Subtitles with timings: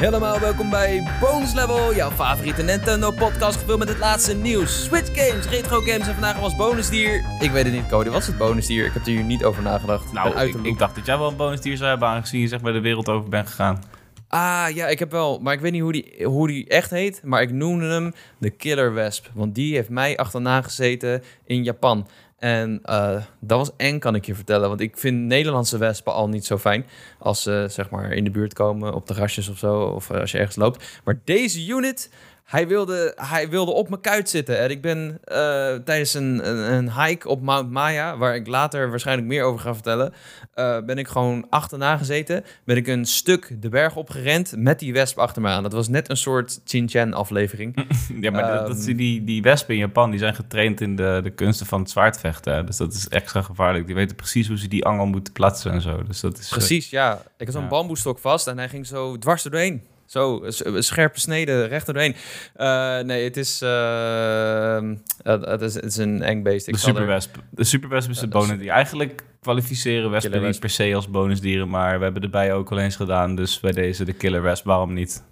[0.00, 4.84] Helemaal welkom bij Bonus Level, jouw favoriete Nintendo podcast gevuld met het laatste nieuws.
[4.84, 7.24] Switch games, retro games en vandaag was bonusdier.
[7.40, 8.86] Ik weet het niet, Cody, wat is het bonusdier?
[8.86, 10.12] Ik heb er hier niet over nagedacht.
[10.12, 12.80] Nou, ik, dacht dat jij wel een bonusdier zou hebben aangezien je zeg maar de
[12.80, 13.82] wereld over bent gegaan.
[14.28, 17.20] Ah, ja, ik heb wel, maar ik weet niet hoe die, hoe die echt heet,
[17.24, 19.30] maar ik noemde hem de Killer Wesp.
[19.34, 22.08] Want die heeft mij achterna gezeten in Japan.
[22.40, 24.68] En eh, dat was eng, kan ik je vertellen.
[24.68, 26.86] Want ik vind Nederlandse wespen al niet zo fijn.
[27.18, 29.82] Als ze zeg maar in de buurt komen, op terrasjes of zo.
[29.82, 31.00] Of eh, als je ergens loopt.
[31.04, 32.10] Maar deze unit,
[32.50, 34.58] hij wilde, hij wilde op mijn kuit zitten.
[34.58, 38.90] En ik ben eh, tijdens een, een, een hike op Mount Maya, waar ik later
[38.90, 40.12] waarschijnlijk meer over ga vertellen,
[40.54, 42.44] eh, ben ik gewoon achterna gezeten.
[42.64, 45.62] Ben ik een stuk de berg opgerend met die wesp achter me aan.
[45.62, 47.74] Dat was net een soort Chin-Chan aflevering.
[48.20, 48.96] Ja, maar dat, dat, Ehm.
[48.96, 52.54] die, die wespen in Japan die zijn getraind in de, de kunsten van het zwaardvechten.
[52.54, 52.64] hè.
[52.64, 53.86] Dus dat is extra gevaarlijk.
[53.86, 56.02] Die weten precies hoe ze die angel moeten plaatsen en zo.
[56.02, 57.22] Dus dat is, eh, Precies, ja.
[57.38, 57.68] Ik had zo'n Ja.
[57.68, 59.82] bamboestok vast en hij ging zo dwars er doorheen.
[60.10, 62.14] Zo, een scherpe snede recht doorheen.
[62.54, 64.80] Eh, nee, het is, eh,
[65.22, 66.66] het, is, het is een eng beest.
[66.68, 67.36] Ik de zal er- superwesp.
[67.50, 68.72] De superwesp is Ja, dat is- bonusdier.
[68.72, 72.96] Eigenlijk kwalificeren wespen niet per se als bonusdieren, maar we hebben erbij ook al eens
[72.96, 73.34] gedaan.
[73.34, 75.22] Dus bij deze de killer wesp, waarom niet?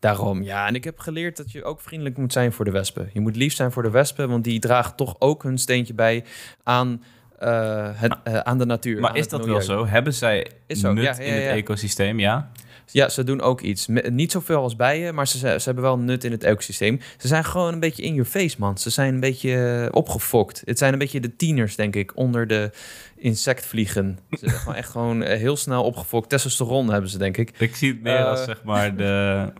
[0.00, 0.66] Daarom, ja.
[0.66, 3.10] En ik heb geleerd dat je ook vriendelijk moet zijn voor de wespen.
[3.12, 6.24] Je moet lief zijn voor de wespen, want die dragen toch ook hun steentje bij
[6.62, 7.02] aan,
[7.38, 9.00] eh, het, eh, aan de natuur.
[9.00, 9.54] Maar aan is dat milieu.
[9.56, 9.86] wel zo?
[9.86, 11.50] Hebben zij Is zo, nut ja, ja, in het ja.
[11.50, 12.18] ecosysteem?
[12.18, 12.50] Ja.
[12.92, 13.86] Ja, ze doen ook iets.
[13.86, 17.00] Me- Niet zoveel als bijen, maar ze, ze hebben wel nut in het ecosysteem.
[17.18, 18.78] Ze zijn gewoon een beetje in your face, man.
[18.78, 20.62] Ze zijn een beetje eh, opgefokt.
[20.64, 22.70] Het zijn een beetje de tieners, denk ik, onder de
[23.16, 24.18] insectvliegen.
[24.30, 26.28] Ze zijn gewoon echt gewoon eh, heel snel opgefokt.
[26.28, 27.52] Testosteron hebben ze, denk ik.
[27.58, 28.28] Ik zie het meer Eh.
[28.28, 29.52] als zeg maar de,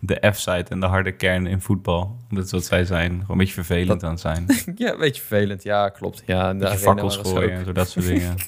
[0.00, 2.16] de F-site en de harde kern in voetbal.
[2.30, 3.10] Dat is wat zij zijn.
[3.10, 4.44] Gewoon een beetje vervelend aan het zijn.
[4.46, 5.62] Een ja, een beetje vervelend.
[5.62, 6.22] Ja, klopt.
[6.26, 8.34] Ja, de beetje arena fakkels waren ze gooien en zo, dat soort dingen.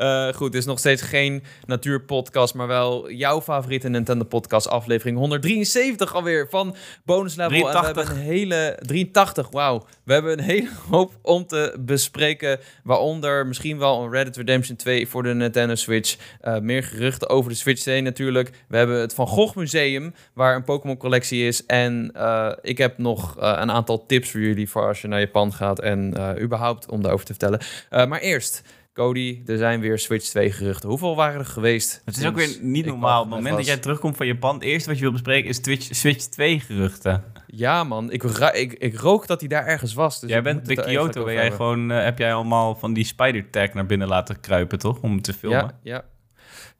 [0.00, 5.18] Eh, goed, het is nog steeds geen natuurpodcast, maar wel jouw favoriete Nintendo podcast aflevering
[5.18, 7.56] 173 alweer van Bonus Level.
[7.56, 8.06] En we 83.
[8.06, 9.86] hebben een hele 83, wauw.
[10.04, 15.08] We hebben een hele hoop om te bespreken, waaronder misschien wel een Reddit Redemption 2
[15.08, 16.16] voor de Nintendo Switch.
[16.40, 18.50] Eh, meer geruchten over de Switch 2 natuurlijk.
[18.68, 21.66] We hebben het Van Gogh Museum, waar een Pokémon collectie is.
[21.66, 25.52] En eh, ik heb nog een aantal tips voor jullie voor als je naar Japan
[25.52, 28.08] gaat en überhaupt om daarover te vertellen.
[28.08, 28.62] Maar eerst...
[29.00, 30.88] Cody, er zijn weer Switch 2 geruchten.
[30.88, 32.02] Hoeveel waren er geweest?
[32.04, 33.22] Het is ook weer niet normaal.
[33.22, 35.60] Op het moment dat jij terugkomt van Japan, het eerste wat je wil bespreken is
[35.60, 37.24] Twitch, Switch 2 geruchten.
[37.46, 38.12] Ja, man.
[38.12, 40.20] Ik, ik, ik rook dat hij daar ergens was.
[40.20, 43.50] Dus jij bent eigenlijk Kyoto, ben jij gewoon, eh, heb jij allemaal van die spider
[43.50, 45.00] tag naar binnen laten kruipen, toch?
[45.00, 45.74] Om te filmen.
[45.82, 46.04] Ja, ja.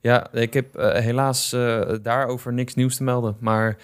[0.01, 3.37] ja, ik heb eh, helaas eh, daarover niks nieuws te melden.
[3.39, 3.77] Maar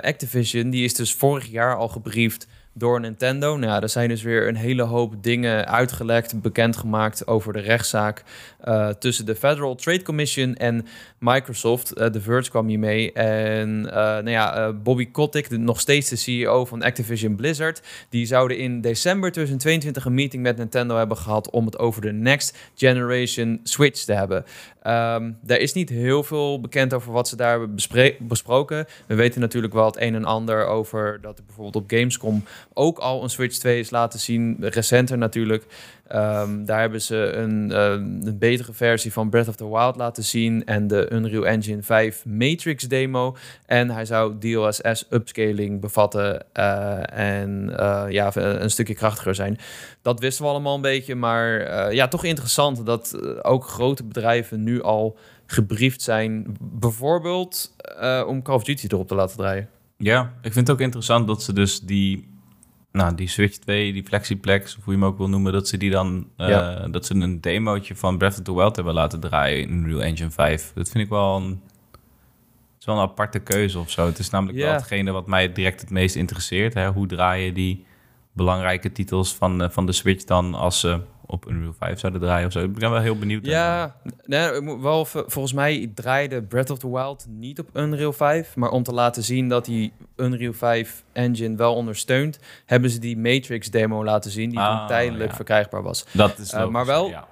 [0.00, 2.46] Activision, die is dus vorig jaar al gebriefd
[2.78, 3.56] door Nintendo.
[3.56, 8.22] Nou ja, er zijn dus weer een hele hoop dingen uitgelekt, bekendgemaakt over de rechtszaak
[8.60, 10.86] eh, tussen de Federal Trade Commission en
[11.18, 11.90] Microsoft.
[11.90, 13.12] Eh The Verge kwam hier mee.
[13.12, 18.26] En eh, nou ja, Bobby Kotick, de, nog steeds de CEO van Activision Blizzard, die
[18.26, 22.56] zouden in december 2022 een meeting met Nintendo hebben gehad om het over de next
[22.74, 24.44] generation Switch te hebben.
[24.82, 27.76] Ehm er is niet heel veel bekend over wat ze daar hebben
[28.18, 28.86] besproken.
[29.06, 32.98] We weten natuurlijk wel het een en ander over dat er bijvoorbeeld op Gamescom ook
[32.98, 34.56] al een Switch 2 is laten zien.
[34.60, 35.66] Recenter natuurlijk.
[36.08, 40.24] Ehm, daar hebben ze een, eh, een betere versie van Breath of the Wild laten
[40.24, 43.36] zien en de Unreal Engine 5 Matrix demo.
[43.66, 49.58] En hij zou DLSS upscaling bevatten eh, en eh, ja, een stukje krachtiger zijn.
[50.02, 54.82] Dat wisten we allemaal een beetje, maar ja, toch interessant dat ook grote bedrijven nu
[54.82, 55.16] al
[55.46, 57.74] gebriefd zijn, bijvoorbeeld
[58.26, 59.68] om Call of Duty erop te laten draaien.
[59.96, 62.35] Ja, ik vind het ook interessant dat ze dus die,
[62.96, 65.76] nou, die Switch 2, die Flexiplex, of hoe je hem ook wil noemen, dat ze
[65.76, 66.88] die dan, eh, Ja.
[66.88, 70.30] dat ze een demootje van Breath of the Wild hebben laten draaien in Unreal Engine
[70.30, 70.72] 5.
[70.74, 71.60] Dat vind ik wel een,
[72.80, 74.06] is wel een aparte keuze of zo.
[74.06, 74.64] Het is namelijk Ja.
[74.64, 76.74] wel hetgene wat mij direct het meest interesseert.
[76.74, 76.88] Hè?
[76.90, 77.84] Hoe draai je die
[78.32, 82.46] belangrijke titels van, eh, van de Switch dan als ze op Unreal 5 zouden draaien
[82.46, 82.60] of zo?
[82.60, 83.46] Ik ben wel heel benieuwd.
[83.46, 88.56] Ja, nee, wel, volgens mij draaide Breath of the Wild niet op Unreal 5.
[88.56, 93.18] Maar om te laten zien dat die Unreal 5 engine wel ondersteunt, hebben ze die
[93.18, 95.36] Matrix demo laten zien, die Ah, toen tijdelijk ja.
[95.36, 96.06] verkrijgbaar was.
[96.12, 97.26] Dat is Eh, logisch, maar wel- ja.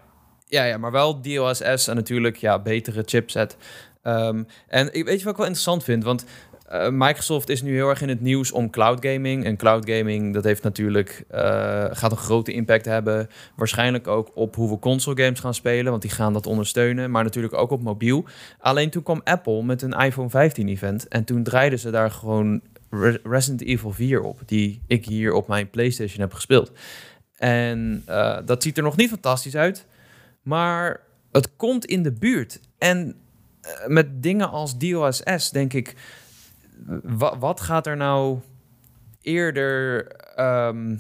[0.49, 3.57] Ja, ja, maar wel DLSS en natuurlijk ja, betere chipset.
[4.03, 6.05] Ehm, en ik weet je wat ik wel interessant vind?
[6.05, 6.25] Want
[6.75, 9.45] eh, Microsoft is nu heel erg in het nieuws om cloud gaming.
[9.45, 13.29] En cloud gaming, dat heeft natuurlijk, eh, gaat een grote impact hebben.
[13.55, 15.91] Waarschijnlijk ook op hoe we console games gaan spelen.
[15.91, 17.11] Want die gaan dat ondersteunen.
[17.11, 18.25] Maar natuurlijk ook op mobiel.
[18.59, 21.09] Alleen toen kwam Apple met een iPhone 15 event.
[21.09, 22.61] En toen draaiden ze daar gewoon
[22.91, 24.41] Re- Resident Evil 4 op.
[24.47, 26.73] Die ik hier op mijn PlayStation heb gespeeld.
[27.37, 29.87] En eh, dat ziet er nog niet fantastisch uit.
[30.43, 31.01] Maar
[31.33, 32.61] het komt in de buurt.
[32.79, 33.15] En
[33.87, 35.95] met dingen als DLSS denk ik,
[37.03, 38.39] wa- wat gaat er nou
[39.23, 40.97] eerder ehm,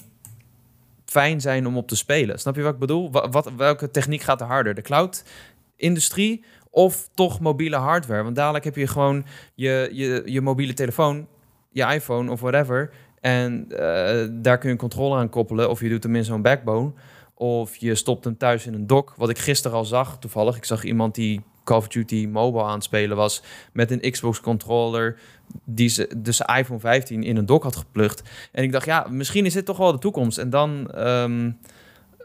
[1.04, 2.38] fijn zijn om op te spelen?
[2.38, 3.10] Snap je wat ik bedoel?
[3.10, 4.74] Wa- Wat, welke techniek gaat er harder?
[4.74, 8.22] De cloud-industrie of toch mobiele hardware?
[8.22, 11.26] Want dadelijk heb je gewoon je, je, je mobiele telefoon,
[11.70, 12.90] je iPhone of whatever.
[13.20, 15.70] En eh, daar kun je een controle aan koppelen.
[15.70, 16.92] Of je doet in zo'n backbone.
[17.34, 19.14] Of je stopt hem thuis in een dock.
[19.16, 20.56] Wat ik gisteren al zag, toevallig.
[20.56, 23.42] Ik zag iemand die Call of Duty Mobile aan het spelen was...
[23.72, 25.18] met een Xbox controller...
[25.64, 28.22] die ze dus iPhone 15 in een dock had geplukt.
[28.52, 30.38] En ik dacht, ja, misschien is dit toch wel de toekomst.
[30.38, 31.50] En dan ehm,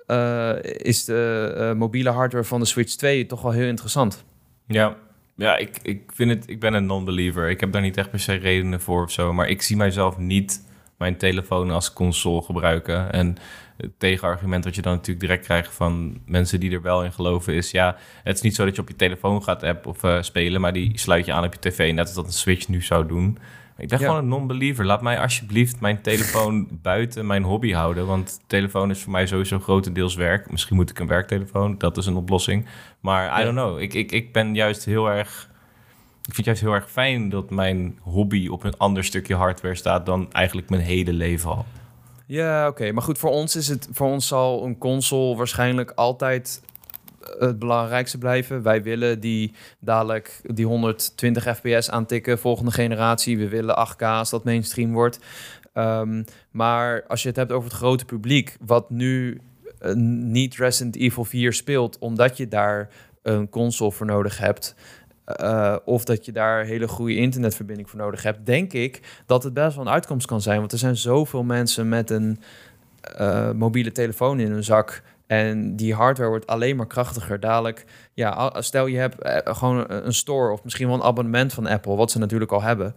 [0.10, 4.24] eh, is de eh, mobiele hardware van de Switch 2 toch wel heel interessant.
[4.68, 4.96] Ja,
[5.36, 7.50] ja ik, ik, vind het, ik ben een non-believer.
[7.50, 9.34] Ik heb daar niet echt per se redenen voor of zo.
[9.34, 13.12] Maar ik zie mijzelf niet mijn telefoon als console gebruiken.
[13.12, 13.38] En
[13.82, 17.54] het tegenargument wat je dan natuurlijk direct krijgt van mensen die er wel in geloven
[17.54, 17.72] is...
[17.72, 20.62] ja, het is niet zo dat je op je telefoon gaat app of eh, spelen...
[20.62, 23.08] maar die sluit je aan op je tv, net als dat een Switch nu zou
[23.08, 23.38] doen.
[23.78, 24.06] Ik ben Ja.
[24.06, 24.86] gewoon een non-believer.
[24.86, 28.06] Laat mij alsjeblieft mijn telefoon buiten mijn hobby houden.
[28.08, 30.52] Want telefoon is voor mij sowieso grotendeels werk.
[30.52, 32.66] Misschien moet ik een werktelefoon, dat is een oplossing.
[33.00, 33.80] Maar I don't know.
[33.80, 35.50] Ik, ik, ik ben juist heel erg...
[36.20, 39.76] Ik vind het juist heel erg fijn dat mijn hobby op een ander stukje hardware
[39.76, 40.06] staat...
[40.06, 41.66] dan eigenlijk mijn hele leven al.
[42.30, 42.92] Ja, oké.
[42.92, 46.62] Maar goed, voor ons is het voor ons zal een console waarschijnlijk altijd
[47.40, 48.62] het belangrijkste blijven.
[48.62, 53.38] Wij willen die dadelijk die 120 fps aantikken, volgende generatie.
[53.38, 55.20] We willen 8K als dat mainstream wordt.
[55.74, 59.42] Ehm, maar als je het hebt over het grote publiek, wat nu
[59.80, 62.90] eh, niet Resident Evil 4 speelt, omdat je daar
[63.22, 64.76] een console voor nodig hebt.
[65.36, 69.54] Eh, of dat je daar hele goede internetverbinding voor nodig hebt, denk ik dat het
[69.54, 70.60] best wel een uitkomst kan zijn.
[70.60, 72.40] Want er zijn zoveel mensen met een
[73.02, 75.02] eh, mobiele telefoon in hun zak.
[75.28, 77.40] En die hardware wordt alleen maar krachtiger.
[77.40, 81.68] Dadelijk, ja, stel je hebt eh, gewoon een store of misschien wel een abonnement van
[81.68, 82.96] Apple, wat ze natuurlijk al hebben.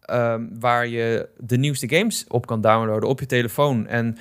[0.00, 3.86] ehm, waar je de nieuwste games op kan downloaden op je telefoon.
[3.86, 4.16] En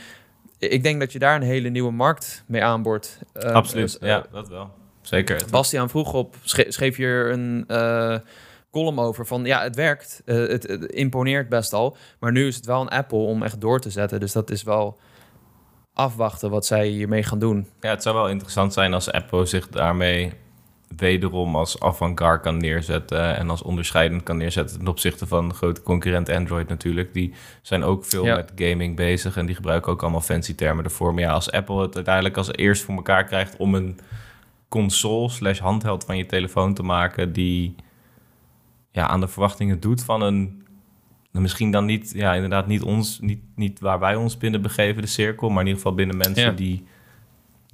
[0.59, 3.19] ik denk dat je daar een hele nieuwe markt mee aanboort.
[3.33, 4.71] Eh, Absoluut, ja, dat wel.
[5.07, 5.41] Zeker.
[5.51, 8.15] Bastiaan vroeg op, schre- schreef je er een eh,
[8.71, 10.21] column over van ja, het werkt.
[10.25, 11.97] Eh, het, het imponeert best al.
[12.19, 14.19] Maar nu is het wel een Apple om echt door te zetten.
[14.19, 14.99] Dus dat is wel
[15.93, 17.67] afwachten wat zij hiermee gaan doen.
[17.79, 20.31] Ja, het zou wel interessant zijn als Apple zich daarmee
[20.97, 25.81] wederom als avant-garde kan neerzetten en als onderscheidend kan neerzetten ten opzichte van de grote
[25.81, 27.13] concurrent Android natuurlijk.
[27.13, 28.35] Die zijn ook veel Ja.
[28.35, 31.13] met gaming bezig en die gebruiken ook allemaal fancy termen ervoor.
[31.13, 33.99] Maar ja, als Apple het uiteindelijk als eerst voor elkaar krijgt om een
[34.69, 37.75] console slash handheld van je telefoon te maken die
[38.91, 40.65] ja, aan de verwachtingen doet van een
[41.31, 45.07] misschien dan niet, ja, inderdaad niet ons, niet, niet waar wij ons binnen begeven, de
[45.07, 46.51] cirkel, maar in ieder geval binnen mensen Ja.
[46.51, 46.83] die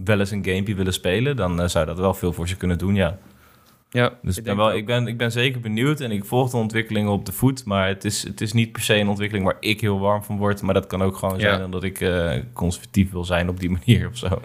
[0.04, 2.78] wel eens een gamepje willen spelen, dan eh, zou dat wel veel voor ze kunnen
[2.78, 3.18] doen, ja.
[3.90, 6.57] Ja, Dus ik ben, wel, ik, ben, ik ben zeker benieuwd en ik volg de
[6.57, 9.57] ontwikkelingen op de voet, maar het is, het is niet per se een ontwikkeling waar
[9.60, 11.50] ik heel warm van word, maar dat kan ook gewoon Ja.
[11.54, 14.42] zijn omdat ik eh, conservatief wil zijn op die manier of zo.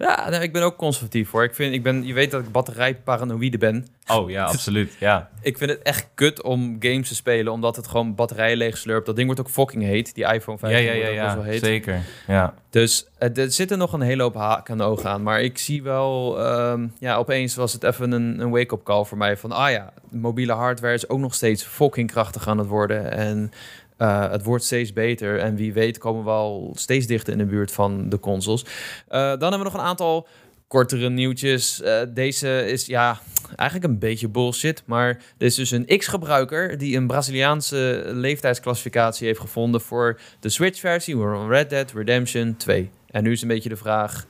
[0.00, 1.44] Ja, nee, ik ben ook conservatief hoor.
[1.44, 3.86] Ik vind, ik ben, je weet dat ik batterijparanoïde ben.
[4.06, 5.30] Oh ja, absoluut, ja.
[5.42, 9.06] Ik vind het echt kut om games te spelen, omdat het gewoon batterijen leeg slurpt.
[9.06, 10.14] Dat ding wordt ook fucking heet.
[10.14, 11.64] Die iPhone Ja, 15 ja, ja, best wel ja, heet.
[11.64, 12.00] zeker.
[12.26, 12.54] Ja.
[12.70, 15.22] Dus eh, er zitten nog een hele hoop haken aan de ogen aan.
[15.22, 19.18] Maar ik zie wel, ehm, ja, opeens was het even een, een wake-up call voor
[19.18, 19.36] mij.
[19.36, 23.12] Van, ah ja, mobiele hardware is ook nog steeds fucking krachtig aan het worden.
[23.12, 23.52] En
[24.00, 25.38] eh, het wordt steeds beter.
[25.38, 28.64] En wie weet komen we al steeds dichter in de buurt van de consoles.
[29.08, 30.26] Eh, dan hebben we nog een aantal
[30.66, 31.82] kortere nieuwtjes.
[31.82, 33.20] Eh, deze is ja,
[33.56, 34.82] eigenlijk een beetje bullshit.
[34.86, 41.16] Maar er is dus een X-gebruiker die een Braziliaanse leeftijdsclassificatie heeft gevonden voor de Switch-versie
[41.16, 42.90] van Red Dead Redemption 2.
[43.10, 44.26] En nu is een beetje de vraag: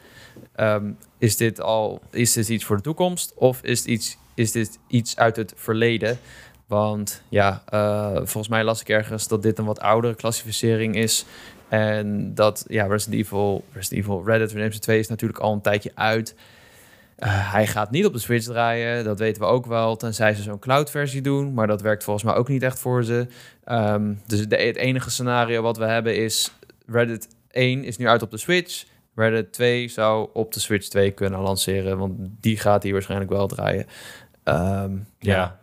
[0.54, 4.52] ehm, is, dit al, is dit iets voor de toekomst of is, het iets, is
[4.52, 6.18] dit iets uit het verleden?
[6.70, 11.24] Want ja, eh, volgens mij las ik ergens dat dit een wat oudere klassificering is.
[11.68, 15.60] En dat ja, Resident Evil, Resident Evil Red Dead Redemption 2 is natuurlijk al een
[15.60, 16.34] tijdje uit.
[17.16, 19.96] Eh, hij gaat niet op de Switch draaien, dat weten we ook wel.
[19.96, 23.26] Tenzij ze zo'n cloud-versie doen, maar dat werkt volgens mij ook niet echt voor ze.
[23.64, 26.52] Ehm, dus de, het enige scenario wat we hebben is...
[26.86, 28.84] Reddit 1 is nu uit op de Switch.
[29.14, 33.46] Reddit 2 zou op de Switch 2 kunnen lanceren, want die gaat hier waarschijnlijk wel
[33.46, 33.86] draaien.
[34.44, 35.59] Ehm, ja.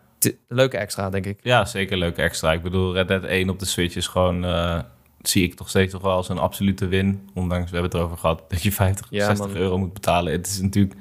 [0.48, 1.40] Leuke extra, denk ik.
[1.42, 2.52] Ja, zeker leuk extra.
[2.54, 4.46] Ik bedoel, Red Dead 1 op de Switch is gewoon...
[4.46, 4.80] eh,
[5.22, 7.30] zie ik toch steeds toch wel als een absolute win.
[7.34, 9.56] Ondanks, we hebben het erover gehad, dat je 50, Ja, 60 man.
[9.56, 10.32] euro moet betalen.
[10.32, 10.96] Het is natuurlijk...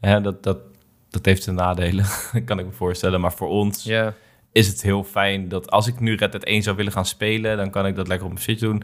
[0.00, 0.58] Hè, dat, dat,
[1.10, 2.04] dat heeft zijn nadelen,
[2.44, 3.20] kan ik me voorstellen.
[3.20, 3.86] Maar voor ons
[4.52, 7.56] is het heel fijn dat als ik nu Red Dead 1 zou willen gaan spelen...
[7.56, 8.82] dan kan ik dat lekker op mijn Switch doen.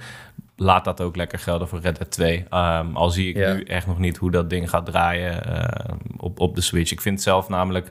[0.57, 2.45] Laat dat ook lekker gelden voor Red Dead 2.
[2.51, 3.53] Ehm, al zie ik Ja.
[3.53, 6.93] nu echt nog niet hoe dat ding gaat draaien eh, op, op de Switch.
[6.93, 7.91] Ik vind zelf namelijk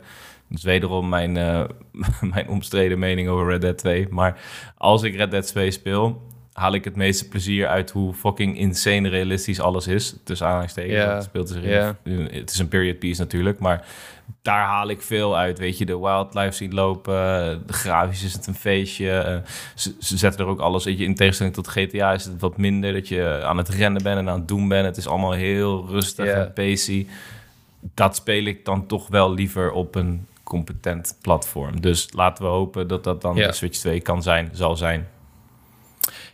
[0.50, 1.64] Dat is wederom mijn, uh,
[2.34, 4.08] mijn omstreden mening over Red Dead 2.
[4.10, 4.40] Maar
[4.78, 6.22] als ik Red Dead 2 speel,
[6.54, 10.16] haal ik het meeste plezier uit hoe fucking insane realistisch alles is.
[10.24, 11.14] Tussen aanhalingstekens.
[11.14, 12.30] Het speelt zich in.
[12.32, 13.86] Het is een period piece natuurlijk, maar
[14.42, 15.60] daar haal ik veel uit.
[15.60, 17.14] Weet je, de wildlife zien lopen,
[17.66, 19.42] de grafisch is het een feestje.
[19.46, 22.58] Uh, ze, ze, zetten er ook alles, je, in tegenstelling tot GTA is het wat
[22.58, 24.86] minder dat je aan het rennen bent en aan het doen bent.
[24.86, 26.34] Het is allemaal heel rustig Ja.
[26.34, 27.08] en pacey.
[27.94, 31.82] Dat speel ik dan toch wel liever op een competent platform.
[31.82, 33.48] Dus laten we hopen dat dat dan Ja.
[33.48, 35.08] de Switch 2 kan zijn, zal zijn.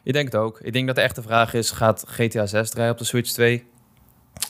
[0.04, 0.60] Ik denk het ook.
[0.62, 3.64] Ik denk dat de echte vraag is, gaat GTA 6 draaien op de Switch 2?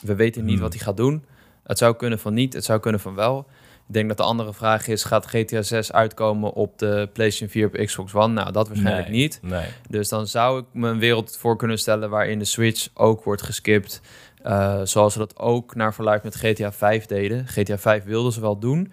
[0.02, 0.62] We weten niet Hmm.
[0.62, 1.24] wat hij gaat doen.
[1.64, 3.46] Het zou kunnen van niet, het zou kunnen van wel.
[3.88, 7.66] Ik denk dat de andere vraag is, gaat GTA 6 uitkomen op de PlayStation 4
[7.66, 8.32] op Xbox One?
[8.32, 9.16] Nou, dat waarschijnlijk Nee.
[9.20, 9.38] niet.
[9.42, 9.66] Nee.
[9.88, 13.42] Dus dan zou ik me een wereld voor kunnen stellen waarin de Switch ook wordt
[13.42, 14.00] geskipt.
[14.42, 17.46] Eh, zoals ze dat ook naar verluid met GTA 5 deden.
[17.46, 18.92] GTA 5 wilden ze wel doen.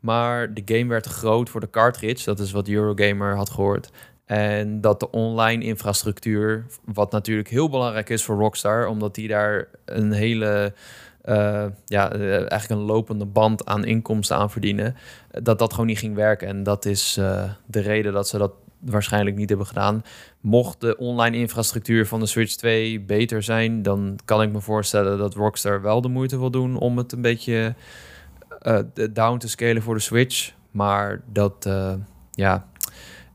[0.00, 2.24] Maar de game werd te groot voor de cartridge.
[2.24, 3.90] Dat is wat Eurogamer had gehoord.
[4.24, 9.68] En dat de online infrastructuur, wat natuurlijk heel belangrijk is voor Rockstar, omdat die daar
[9.84, 10.72] een hele,
[11.22, 14.96] eh, ja, eh, eigenlijk een lopende band aan inkomsten aan verdienen,
[15.42, 16.48] dat dat gewoon niet ging werken.
[16.48, 20.04] En dat is eh, de reden dat ze dat waarschijnlijk niet hebben gedaan.
[20.40, 25.18] Mocht de online infrastructuur van de Switch 2 beter zijn, dan kan ik me voorstellen
[25.18, 27.82] dat Rockstar wel de moeite wil doen om het een beetje eh,
[29.12, 30.52] down te scalen voor de Switch.
[30.70, 31.94] Maar dat, eh,
[32.30, 32.66] ja,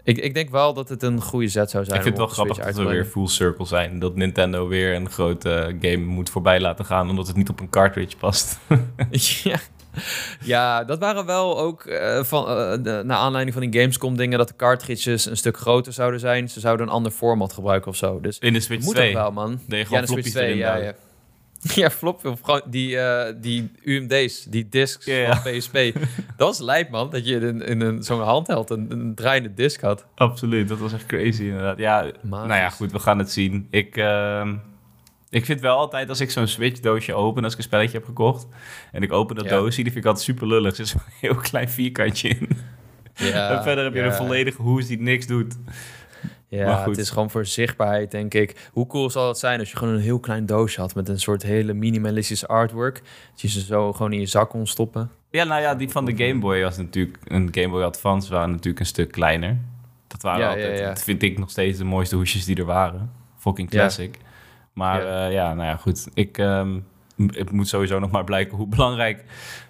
[0.06, 1.98] ik, ik denk wel dat het een goede zet zou zijn.
[1.98, 4.00] Ik vind het wel grappig dat we weer full circle zijn.
[4.00, 7.10] Dat Nintendo weer een grote game moet voorbij laten gaan...
[7.10, 8.60] omdat het niet op een cartridge past.
[9.44, 9.60] ja.
[10.42, 14.38] ja, dat waren wel ook eh, van, eh, de, naar aanleiding van die Gamescom dingen
[14.38, 16.50] dat de cartridges een stuk groter zouden zijn.
[16.50, 18.20] Ze zouden een ander format gebruiken of zo.
[18.22, 19.08] Dus In de Switch moet 2.
[19.08, 19.60] ook wel, man.
[19.68, 20.88] Je Ja, de Switch 2, erin ja, duwen.
[20.88, 20.94] ja.
[21.74, 25.74] Ja, flop, of gewoon die, eh, die UMD's, die discs van PSP.
[26.38, 27.10] dat was lijp, man.
[27.10, 30.06] Dat je in, in een, zo'n handheld een, een draaiende disc had.
[30.16, 31.78] Absoluut, dat was echt crazy inderdaad.
[31.78, 32.48] Ja, Magisch.
[32.48, 33.68] nou ja, goed, we gaan het zien.
[33.70, 34.56] Ik, ehm,
[35.30, 37.44] ik vind wel altijd, als ik zo'n Switch-doosje open...
[37.44, 38.48] als ik een spelletje heb gekocht...
[38.92, 39.52] en ik open dat Ja.
[39.52, 40.70] doosje, die vind ik altijd super lullig.
[40.70, 42.50] Er zit zo'n heel klein vierkantje in.
[43.16, 44.06] Ja, en verder heb je ja.
[44.06, 45.56] een volledige hoes die niks doet.
[46.56, 46.88] Ja, Maar goed.
[46.96, 48.70] het is gewoon voor zichtbaarheid, denk ik.
[48.72, 50.96] Hoe cool zal het zijn als je gewoon een heel klein doosje had...
[50.96, 53.02] met een soort hele minimalistische artwork.
[53.32, 55.12] Dat je ze zo gewoon in je zak kon stoppen.
[55.30, 57.18] Ja, nou ja, die van de Game Boy was natuurlijk...
[57.28, 59.58] een Game Boy Advance waren natuurlijk een stuk kleiner.
[60.08, 60.88] Dat waren Ja, altijd, ja, ja.
[60.90, 63.12] dat vind ik nog steeds de mooiste hoesjes die er waren.
[63.38, 63.80] Fucking Ja.
[63.80, 64.18] classic.
[64.74, 65.10] Maar Ja.
[65.24, 65.28] ja.
[65.28, 66.08] ja, nou ja, goed.
[66.14, 66.80] Ik, ehm,
[67.28, 69.24] het moet sowieso nog maar blijken hoe belangrijk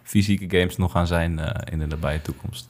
[0.03, 2.69] fysieke games nog gaan zijn eh, in de nabije toekomst.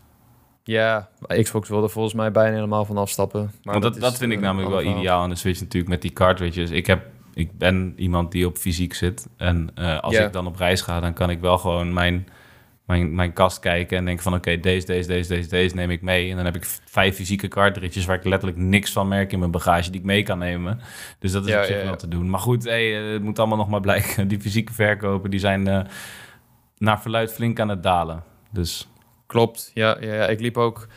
[0.68, 3.52] Ja, Xbox wilde volgens mij bijna helemaal van afstappen.
[3.64, 5.00] Maar Want dat, dat, vind ik een namelijk wel verhaal.
[5.00, 6.70] ideaal aan de Switch natuurlijk met die cartridges.
[6.70, 9.28] Ik, heb, ik ben iemand die op fysiek zit.
[9.38, 12.28] En eh, als ik dan op reis ga, dan kan ik wel gewoon mijn,
[12.86, 14.34] mijn, mijn kast kijken en denken van...
[14.34, 16.30] oké, deze, deze, deze, deze, deze neem ik mee.
[16.30, 19.52] En dan heb ik vijf fysieke cartridges waar ik letterlijk niks van merk in mijn
[19.52, 19.92] bagage...
[19.92, 20.80] die ik mee kan nemen.
[21.20, 21.88] Dus dat is Ja, op zich ja, ja.
[21.88, 22.30] wel te doen.
[22.30, 24.28] Maar goed, hey, eh, het moet allemaal nog maar blijken.
[24.28, 25.80] Die fysieke verkopen, die zijn eh,
[26.78, 28.24] naar verluid flink aan het dalen.
[28.52, 28.88] Dus
[29.36, 30.28] Klopt, ja, ja, ja.
[30.28, 30.88] Ik liep ook,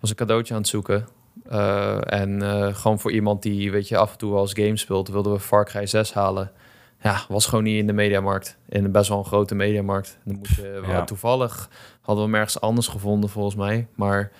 [0.00, 1.06] was een cadeautje aan het zoeken.
[1.48, 5.08] Eh, en eh, gewoon voor iemand die, weet je, af en toe als game speelt,
[5.08, 6.52] wilden we Far Cry 6 halen.
[7.00, 8.56] Ja, was gewoon niet in de mediamarkt.
[8.68, 10.18] In een best wel een grote mediamarkt.
[10.24, 11.04] Dan moet je, we- Ja.
[11.04, 11.68] Toevallig
[12.00, 13.86] hadden we hem ergens anders gevonden, volgens mij.
[13.94, 14.30] Maar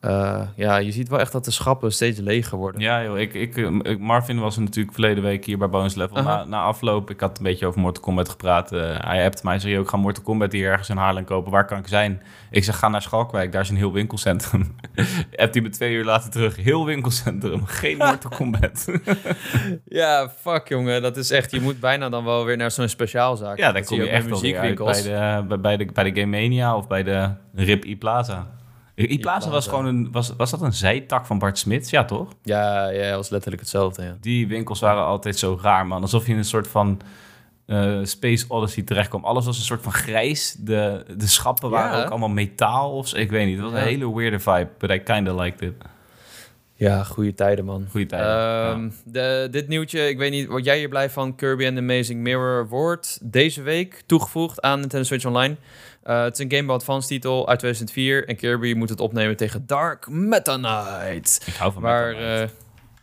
[0.00, 2.80] eh, ja, je ziet wel echt dat de schappen steeds leger worden.
[2.80, 6.22] Ja, joh, ik, ik, eh, ik- Marvin was natuurlijk verleden week hier bij Bonus Level.
[6.22, 8.72] Na, na afloop, ik had een beetje over Mortal Kombat gepraat.
[8.72, 11.52] Eh, hij appte mij, zei, "Yo, ik ga Mortal Kombat hier ergens in Haarlem kopen.
[11.52, 12.22] Waar kan ik zijn?
[12.50, 14.74] Ik zeg, ga naar Schalkwijk, daar is een heel winkelcentrum.
[15.36, 18.86] Appt hij me twee uur later terug, heel winkelcentrum, geen Mortal Kombat.
[19.84, 23.58] Ja, fuck jongen, dat is echt, je moet bijna dan wel weer naar zo'n speciaalzaak.
[23.58, 24.74] ja, dan kom je ook echt wel bij
[25.48, 28.46] de, bij, de, bij de Game Mania of bij de RIP E-Plaza.
[29.08, 31.90] E-Plaza was gewoon een, was, was dat een zijtak van Bart Smits?
[31.90, 32.28] Ja, toch?
[32.42, 34.16] Ja, ja, dat was letterlijk hetzelfde, ja.
[34.20, 36.02] Die winkels waren altijd zo raar, man.
[36.02, 37.00] Alsof je in een soort van
[37.66, 39.24] eh, Space Odyssey terechtkwam.
[39.24, 40.56] Alles was een soort van grijs.
[40.58, 42.04] De, de schappen waren Ja.
[42.04, 43.14] ook allemaal metaal of.
[43.14, 43.56] Ik weet niet.
[43.58, 45.72] Het was een hele weirde vibe, but I kinda liked it.
[46.74, 47.86] Ja, goede tijden, man.
[47.90, 48.28] Goeie tijden.
[48.72, 51.34] Ehm, de, dit nieuwtje, ik weet niet, word jij hier blij van?
[51.34, 55.56] Kirby and the Amazing Mirror wordt deze week toegevoegd aan Nintendo Switch Online.
[56.02, 59.36] Eh, het is een Game Boy Advance titel uit 2004 en Kirby moet het opnemen
[59.36, 61.42] tegen Dark Meta Knight.
[61.46, 62.50] ik hou van Maar Meta Knight.
[62.50, 62.56] eh,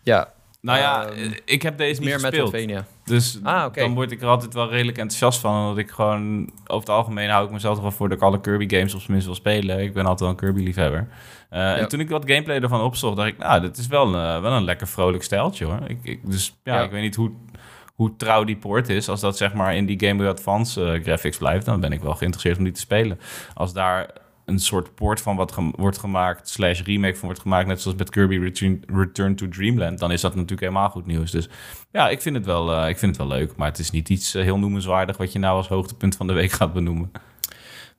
[0.04, 2.52] ja, Nou ja, ehm, eh, ik heb deze niet meer gespeeld.
[2.52, 2.86] Metroidvania.
[3.06, 5.62] Dus Ah, dan word ik er altijd wel redelijk enthousiast van.
[5.62, 8.40] Omdat ik gewoon, over het algemeen hou ik mezelf toch wel voor dat ik alle
[8.42, 9.80] Kirby games op zijn minst wil spelen.
[9.80, 11.08] Ik ben altijd wel een Kirby liefhebber.
[11.50, 14.52] En toen ik wat gameplay ervan opzocht, dacht ik, nou, dit is wel, een, wel
[14.52, 15.80] een lekker vrolijk stijltje hoor.
[15.88, 16.84] Ik, ik, dus ja, Ja.
[16.84, 17.32] ik weet niet hoe,
[17.98, 19.10] hoe trouw die poort is.
[19.10, 22.02] Als dat zeg maar in die Game Boy Advance eh, graphics blijft, dan ben ik
[22.02, 23.20] wel geïnteresseerd om die te spelen.
[23.54, 24.10] Als daar
[24.46, 28.10] een soort port van wat wordt gemaakt, slash remake van wordt gemaakt, net zoals met
[28.10, 31.32] Kirby Return, Return to Dreamland, dan is dat natuurlijk helemaal goed nieuws.
[31.32, 31.50] Dus
[31.92, 34.10] ja, ik vind het wel, eh, ik vind het wel leuk, maar het is niet
[34.10, 37.12] iets eh, heel noemenswaardig wat je nou als hoogtepunt van de week gaat benoemen.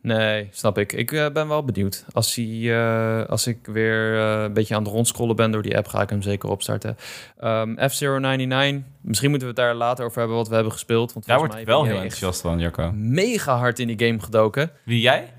[0.03, 0.93] Nee, snap ik.
[0.93, 2.05] Ik eh, ben wel benieuwd.
[2.13, 5.77] Als, hij, eh, als ik weer eh, een beetje aan het rondscrollen ben door die
[5.77, 6.97] app, ga ik hem zeker opstarten.
[7.39, 11.13] Ehm F-Zero99, misschien moeten we het daar later over hebben wat we hebben gespeeld.
[11.13, 12.91] Want Daar volgens word ik mij wel heel enthousiast van, Jacco.
[12.95, 14.71] mega hard in die game gedoken.
[14.85, 15.33] Wie, jij?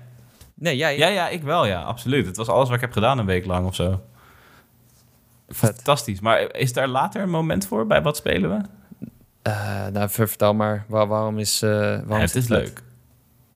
[0.54, 0.98] Nee, jij?
[0.98, 2.26] Ja, ja, ik wel, ja, absoluut.
[2.26, 4.00] Het was alles wat ik heb gedaan een week lang of zo.
[5.48, 5.74] Vet.
[5.74, 6.20] Fantastisch.
[6.20, 7.86] Maar is daar later een moment voor?
[7.86, 8.60] Bij wat spelen we?
[9.92, 10.84] Nou, ver- vertel maar.
[10.88, 11.60] Waar- waarom is...
[11.60, 12.58] waarom Ja, het is vet?
[12.58, 12.82] leuk.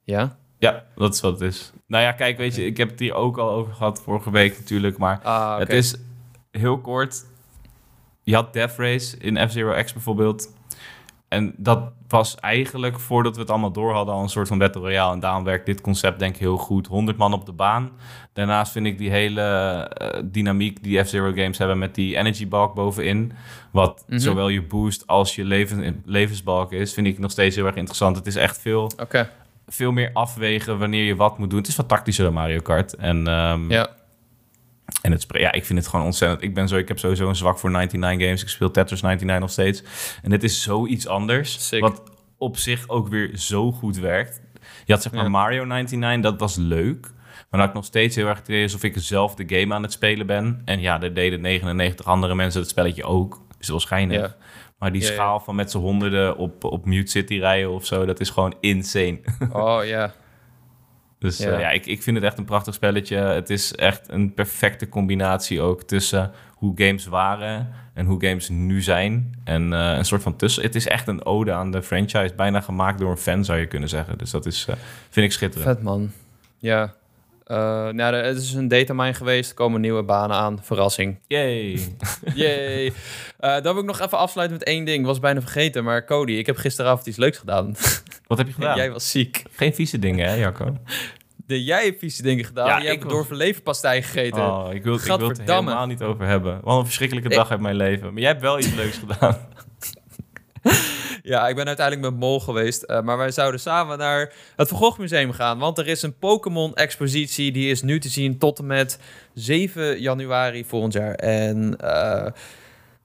[0.04, 0.36] Ja?
[0.64, 1.72] Ja, dat is wat het is.
[1.86, 4.58] Nou ja, kijk, weet je, ik heb het hier ook al over gehad vorige week
[4.58, 5.94] natuurlijk, maar Ah, het is
[6.50, 7.24] heel kort.
[8.22, 10.52] Je had Death Race in F-Zero X bijvoorbeeld.
[11.28, 14.80] En dat was eigenlijk, voordat we het allemaal door hadden, al een soort van Battle
[14.80, 15.12] Royale.
[15.14, 16.86] En daarom werkt dit concept denk ik heel goed.
[16.86, 17.90] 100 man op de baan.
[18.32, 22.74] Daarnaast vind ik die hele eh, dynamiek die F-Zero games hebben met die energy balk
[22.74, 23.32] bovenin.
[23.72, 24.18] Wat Mhm.
[24.18, 28.16] zowel je boost als je leven, levensbalk is, vind ik nog steeds heel erg interessant.
[28.16, 29.30] Het is echt veel Oké,
[29.66, 31.58] veel meer afwegen wanneer je wat moet doen.
[31.58, 32.94] Het is wat tactischer dan Mario Kart.
[32.94, 33.88] En, ehm, ja.
[35.02, 36.42] en het, ja, ik vind het gewoon ontzettend.
[36.42, 38.42] Ik, ben zo, ik heb sowieso een zwak voor 99 games.
[38.42, 39.82] Ik speel Tetris 99 nog steeds.
[40.22, 41.66] En dit is zoiets anders.
[41.68, 41.80] Sick.
[41.80, 42.02] Wat
[42.38, 44.42] op zich ook weer zo goed werkt.
[44.84, 45.28] Je had zeg maar Ja.
[45.28, 47.12] Mario 99, dat was leuk.
[47.50, 49.82] Maar had ik nog steeds heel erg het idee alsof ik zelf de game aan
[49.82, 50.62] het spelen ben.
[50.64, 53.42] En ja, daar deden 99 andere mensen het spelletje ook.
[53.58, 54.20] Dus dat was schijnig.
[54.20, 54.36] Ja.
[54.78, 55.14] Maar die Ja, ja.
[55.14, 58.54] schaal van met z'n honderden op, op Mute City rijden of zo, dat is gewoon
[58.60, 59.20] insane.
[59.52, 60.12] Oh, ja.
[61.18, 61.50] Dus Ja.
[61.52, 63.16] ja, ja ik, ik vind het echt een prachtig spelletje.
[63.16, 68.82] Het is echt een perfecte combinatie ook tussen hoe games waren en hoe games nu
[68.82, 69.40] zijn.
[69.44, 70.62] En eh, een soort van tussen.
[70.62, 73.66] Het is echt een ode aan de franchise, bijna gemaakt door een fan zou je
[73.66, 74.18] kunnen zeggen.
[74.18, 74.74] Dus dat is, eh,
[75.10, 75.74] vind ik schitterend.
[75.76, 76.10] Vet, man.
[76.58, 76.94] Ja.
[77.44, 77.56] Eh,
[77.88, 79.50] nou, het is een datamine geweest.
[79.50, 80.58] Er komen nieuwe banen aan.
[80.62, 81.18] Verrassing.
[81.26, 81.78] Yay.
[82.34, 82.92] Yay.
[83.38, 85.06] Eh, dan wil ik nog even afsluiten met één ding.
[85.06, 87.74] Was bijna vergeten, maar Cody, ik heb gisteravond iets leuks gedaan.
[88.26, 88.76] Wat heb je gedaan?
[88.76, 89.42] Jij was ziek.
[89.50, 90.76] Geen vieze dingen, hè, Jacco?
[91.46, 92.66] De, jij hebt vieze dingen gedaan.
[92.66, 94.42] Ja, jij hebt was- door verlevenpastei gegeten.
[94.46, 96.60] Oh, ik wil, ik wil het er helemaal niet over hebben.
[96.62, 98.12] Wat een verschrikkelijke Ik- dag uit mijn leven.
[98.12, 99.38] Maar jij hebt wel iets leuks gedaan.
[101.26, 102.82] Ja, ik ben uiteindelijk met Mol geweest.
[102.82, 105.58] eh, maar wij zouden samen naar het Van Gogh Museum gaan.
[105.58, 107.52] Want er is een Pokémon-expositie.
[107.52, 108.98] Die is nu te zien tot en met
[109.34, 111.14] 7 januari volgend jaar.
[111.14, 112.26] En eh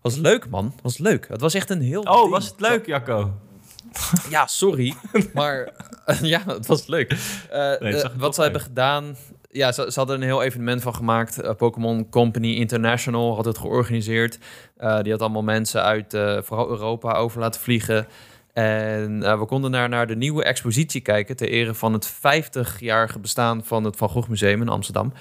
[0.01, 0.73] was leuk, man.
[0.81, 1.27] Was leuk.
[1.27, 2.01] Het was echt een heel...
[2.01, 2.29] Oh, ding.
[2.29, 3.31] was het leuk, Jacco?
[4.29, 4.95] Ja, sorry.
[5.33, 5.69] maar
[6.21, 7.11] ja, het was leuk.
[7.49, 9.15] Eh, het wat ze hebben gedaan...
[9.51, 11.41] Ja, ze, ze hadden een heel evenement van gemaakt.
[11.41, 14.37] Eh, Pokémon Company International had het georganiseerd.
[14.77, 18.07] Eh, die had allemaal mensen uit eh, vooral Europa over laten vliegen.
[18.53, 21.35] En we konden naar, naar de nieuwe expositie kijken...
[21.35, 25.13] ter ere van het 50-jarige bestaan van het Van Gogh Museum in Amsterdam.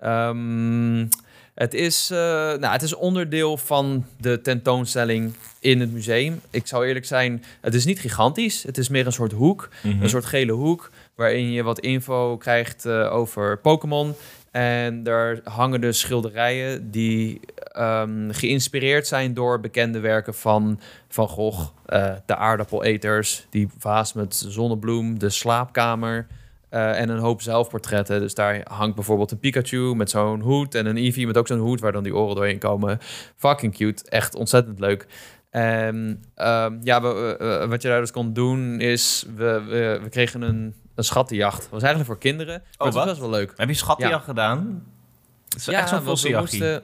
[0.00, 1.06] Ehm,
[1.54, 6.40] het, is, nou, het is onderdeel van de tentoonstelling in het museum.
[6.50, 8.62] Ik zou eerlijk zijn, het is niet gigantisch.
[8.62, 10.02] Het is meer een soort hoek, Mhm.
[10.02, 10.90] een soort gele hoek...
[11.14, 14.14] waarin je wat info krijgt eh, over Pokémon...
[14.50, 21.70] En daar hangen dus schilderijen die ehm, geïnspireerd zijn door bekende werken van Van Gogh.
[21.86, 26.26] Eh, de aardappeleters, die vaas met zonnebloem, de slaapkamer
[26.68, 28.20] eh, en een hoop zelfportretten.
[28.20, 31.58] Dus daar hangt bijvoorbeeld een Pikachu met zo'n hoed en een Eevee met ook zo'n
[31.58, 32.98] hoed waar dan die oren doorheen komen.
[33.36, 35.06] Fucking cute, echt ontzettend leuk.
[35.50, 37.00] En ehm, ja,
[37.68, 41.68] wat je daar dus kon doen is, we, we, we kregen een, een schattenjacht.
[41.70, 43.52] Was eigenlijk voor kinderen, maar het was best wel leuk.
[43.56, 44.28] Heb je schattenjacht Ja.
[44.28, 44.82] gedaan?
[45.48, 46.58] Het is echt zo'n want we vossenjachtje.
[46.58, 46.82] moesten-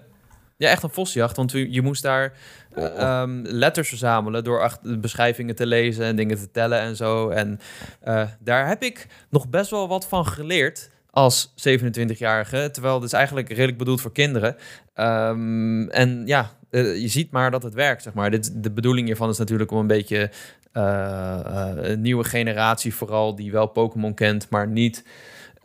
[0.59, 1.37] Ja, echt een vossenjacht.
[1.37, 2.33] Want je moest daar
[2.75, 2.85] Oh.
[2.85, 6.97] eh, ehm, letters verzamelen door achter de beschrijvingen te lezen en dingen te tellen en
[6.97, 7.29] zo.
[7.29, 7.61] En
[8.01, 12.69] eh, daar heb ik nog best wel wat van geleerd als 27-jarige.
[12.73, 14.57] Terwijl het is eigenlijk redelijk bedoeld voor kinderen.
[14.95, 18.31] Ehm, en ja, eh, je ziet maar dat het werkt, zeg maar.
[18.31, 20.31] Dit, de bedoeling hiervan is natuurlijk om een beetje
[20.81, 23.35] een nieuwe generatie vooral...
[23.35, 25.05] die wel Pokémon kent, maar niet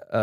[0.10, 0.20] eh,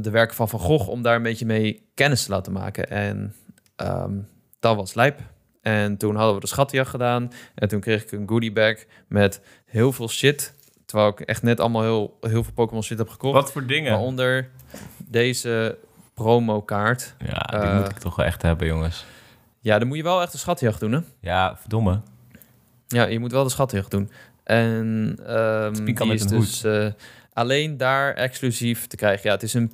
[0.00, 0.88] de werken van Van Gogh...
[0.88, 2.90] om daar een beetje mee kennis te laten maken.
[2.90, 3.34] En
[3.76, 4.12] ehm,
[4.60, 5.20] dat was lijp.
[5.62, 7.32] En toen hadden we de schatjacht gedaan.
[7.54, 8.74] En toen kreeg ik een goodie bag
[9.08, 10.54] met heel veel shit.
[10.84, 13.34] Terwijl ik echt net allemaal heel, heel veel Pokémon shit heb gekocht.
[13.34, 13.90] Wat voor dingen?
[13.90, 14.50] Waaronder
[14.98, 15.78] deze
[16.14, 17.14] promokaart.
[17.18, 19.04] Ja, die Eh, moet ik toch wel echt hebben, jongens.
[19.60, 21.00] Ja, dan moet je wel echt de schatjacht doen, hè?
[21.20, 22.00] Ja, verdomme.
[22.94, 24.10] Ja, je moet wel de schatjacht doen.
[24.44, 26.86] En ehm Pika die is dus eh,
[27.32, 29.26] alleen daar exclusief te krijgen.
[29.28, 29.72] Ja, het is een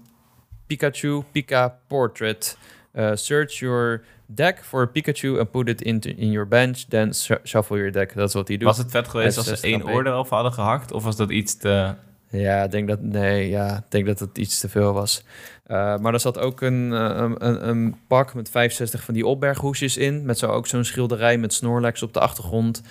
[0.67, 2.59] Pikachu Pika Portrait.
[2.93, 6.77] Eh, search your deck for a Pikachu and put it into, in your bench.
[6.89, 8.15] Then sh- shuffle your deck.
[8.15, 8.67] Dat is wat hij doet.
[8.67, 10.93] Was het vet geweest als ze één 60 oor eraf hadden gehakt?
[10.93, 11.95] Of was dat iets te...
[12.31, 15.25] Ja, ik denk dat, nee, ja, ik denk dat het iets te veel was.
[15.67, 19.97] Uh, maar er zat ook een, uh, een, een, pak met 65 van die opberghoesjes
[19.97, 20.25] in.
[20.25, 22.83] Met zo ook zo'n schilderij met Snorlax op de achtergrond.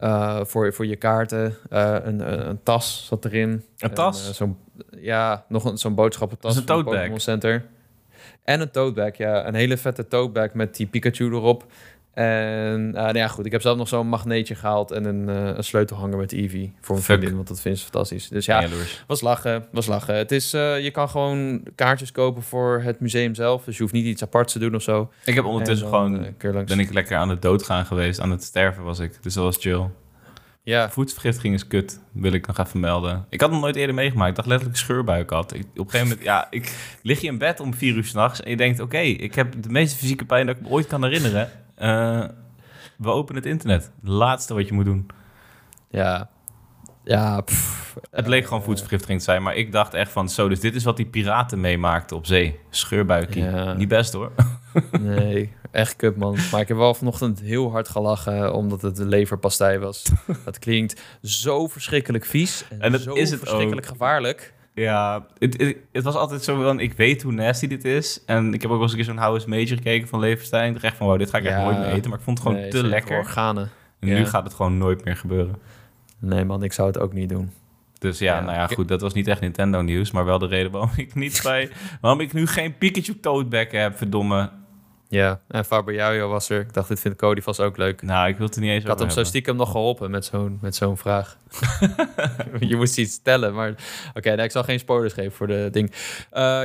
[0.00, 1.54] Uh, voor, voor je kaarten.
[1.68, 3.64] Een, een, tas zat erin.
[3.78, 4.34] Een tas?
[4.34, 4.56] zo'n,
[4.90, 6.56] ja, nog een, zo'n boodschappentas.
[6.56, 7.12] een tote.
[7.16, 7.66] Center.
[8.44, 9.46] En een tote bag, ja.
[9.46, 11.64] Een hele vette tote bag met die Pikachu erop.
[12.14, 15.56] En uh, nou ja, goed, ik heb zelf nog zo'n magneetje gehaald en een, uh,
[15.56, 18.28] een sleutelhanger met Eevee voor mijn vriendin, want dat vindt ze fantastisch.
[18.28, 18.68] Dus ja,
[19.06, 20.14] was lachen, was lachen.
[20.14, 23.94] Het is, uh, je kan gewoon kaartjes kopen voor het museum zelf, dus je hoeft
[23.94, 25.10] niet iets aparts te doen of zo.
[25.24, 26.34] Ik heb ondertussen gewoon,
[26.66, 29.56] ben ik lekker aan het doodgaan geweest, aan het sterven was ik, dus dat was
[29.56, 29.86] chill.
[30.62, 30.90] Ja.
[30.90, 33.26] Voedselvergiftiging is kut, wil ik nog even melden.
[33.28, 34.30] Ik had het nooit eerder meegemaakt.
[34.30, 35.54] Ik dacht letterlijk scheurbuik had.
[35.54, 38.42] Ik, op een gegeven moment, ja, ik lig je in bed om vier uur s'nachts
[38.42, 40.86] en je denkt, oké, okay, ik heb de meeste fysieke pijn dat ik me ooit
[40.86, 41.50] kan herinneren.
[41.78, 42.24] Uh,
[42.98, 43.82] we openen het internet.
[44.00, 45.06] Het laatste wat je moet doen.
[45.90, 46.30] Ja.
[47.04, 47.44] Ja,
[48.10, 50.28] Het leek gewoon voedselvergiftiging te zijn, maar ik dacht echt van...
[50.28, 52.58] zo, dus dit is wat die piraten meemaakten op zee.
[52.70, 53.42] Scheurbuikie.
[53.42, 53.72] Ja.
[53.72, 54.32] Niet best, hoor.
[55.00, 56.36] Nee, echt kut, man.
[56.52, 58.54] Maar ik heb wel vanochtend heel hard gelachen...
[58.54, 60.04] omdat het de leverpastei was.
[60.44, 62.64] dat klinkt zo verschrikkelijk vies.
[62.70, 63.92] En, en dat zo is het verschrikkelijk ook.
[63.92, 64.53] gevaarlijk.
[64.74, 68.24] Ja, het, het, was altijd zo van, ik weet hoe nasty dit is.
[68.26, 70.80] En ik heb ook wel eens een keer zo'n House Major gekeken van Leverstein.
[70.80, 72.10] Echt van, wow, dit ga ik echt nooit meer eten.
[72.10, 73.18] Maar ik vond het gewoon te lekker.
[73.18, 73.70] Organen.
[74.00, 75.56] En nu gaat het gewoon nooit meer gebeuren.
[76.18, 77.50] Nee man, ik zou het ook niet doen.
[77.98, 80.10] Dus ja, nou ja, goed, dat was niet echt Nintendo nieuws.
[80.10, 81.70] Maar wel de reden waarom ik niet bij...
[82.00, 84.50] waarom ik nu geen Pikachu Toadback heb, verdomme.
[85.14, 86.60] Ja, en Faber was er.
[86.60, 88.02] Ik dacht, dit vindt Cody vast ook leuk.
[88.02, 90.24] Nou, ik wil het er niet eens Ik had hem zo stiekem nog geholpen met
[90.24, 91.36] zo'n, met zo'n vraag.
[92.60, 93.74] je moest iets stellen, maar...
[94.14, 95.90] Oké, ik zal geen spoilers geven voor de ding.
[95.90, 96.00] Uh,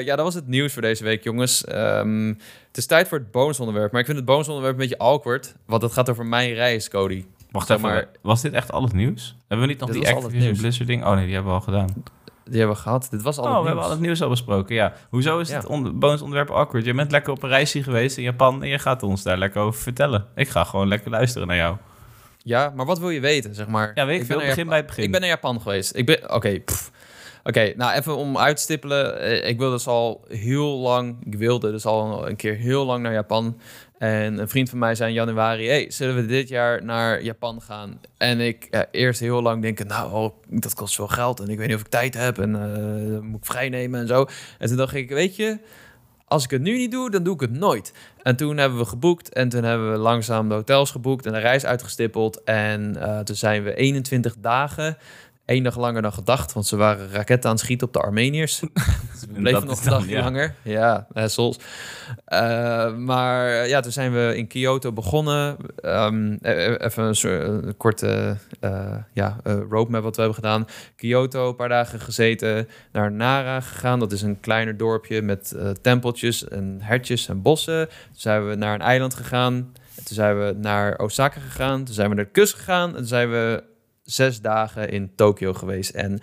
[0.05, 1.65] ja, dat was het nieuws voor deze week, jongens.
[1.69, 2.27] Um,
[2.67, 3.91] het is tijd voor het bonusonderwerp.
[3.91, 5.55] Maar ik vind het bonusonderwerp een beetje awkward.
[5.65, 7.25] Want het gaat over mijn reis, Cody.
[7.51, 9.35] Wacht even, maar, was dit echt al het nieuws?
[9.47, 11.05] Hebben we niet nog die Activision Blizzard ding?
[11.05, 12.03] Oh nee, die hebben we al gedaan
[12.49, 13.07] die hebben we gehad.
[13.12, 14.93] Dit was al oh, het we hebben al het nieuws al besproken, ja.
[15.09, 16.85] Hoezo is het on bonusonderwerp awkward?
[16.85, 18.63] Je bent lekker op een reisje geweest in Japan...
[18.63, 20.25] en je gaat ons daar lekker over vertellen.
[20.35, 21.77] Ik ga gewoon lekker luisteren naar jou.
[22.38, 23.91] Ja, maar wat wil je weten, zeg maar?
[23.95, 25.03] Ja, weet ik, ik begin bij het begin.
[25.03, 25.95] Ik ben naar Japan geweest.
[25.95, 26.33] Ik ben...
[26.33, 26.62] Oké,
[27.43, 29.19] Oké, nou even om uit te stippelen.
[29.19, 31.17] Eh, ik wilde dus al heel lang...
[31.25, 33.59] Ik wilde dus al een keer heel lang naar Japan...
[33.99, 37.62] En een vriend van mij zei in januari: Hey, zullen we dit jaar naar Japan
[37.62, 37.99] gaan?
[38.17, 41.39] En ik ja, eerst heel lang denken: Nou, oh, dat kost veel geld.
[41.39, 42.38] En ik weet niet of ik tijd heb.
[42.39, 44.25] En uh, moet ik vrij nemen en zo.
[44.57, 45.59] En toen dacht ik: Weet je,
[46.25, 47.93] als ik het nu niet doe, dan doe ik het nooit.
[48.21, 49.33] En toen hebben we geboekt.
[49.33, 52.43] En toen hebben we langzaam de hotels geboekt en de reis uitgestippeld.
[52.43, 54.97] En uh, toen zijn we 21 dagen
[55.49, 58.59] één dag langer dan gedacht, want ze waren raketten aan het schieten op de Armeniërs.
[59.33, 60.55] we bleven nog een dag langer.
[60.62, 61.57] Ja, soms.
[62.27, 65.57] Uh, maar ja, toen zijn we in Kyoto begonnen.
[65.81, 66.38] Um,
[66.77, 69.38] even een, soort, een korte uh, ja,
[69.69, 70.65] roadmap wat we hebben gedaan.
[70.95, 72.67] Kyoto, een paar dagen gezeten.
[72.91, 73.99] Naar Nara gegaan.
[73.99, 77.88] Dat is een kleiner dorpje met tempeltjes en hertjes en bossen.
[77.88, 79.73] Toen zijn we naar een eiland gegaan.
[79.95, 81.83] toen zijn we naar Osaka gegaan.
[81.83, 82.89] Toen zijn we naar de kust gegaan.
[82.89, 83.63] En toen zijn we
[84.11, 85.89] zes dagen in Tokio geweest.
[85.89, 86.19] En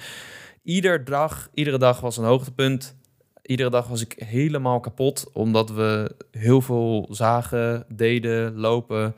[0.62, 2.96] ieder dag, iedere dag was een hoogtepunt.
[3.42, 9.14] Iedere dag was ik helemaal kapot, omdat we heel veel zagen, deden, lopen.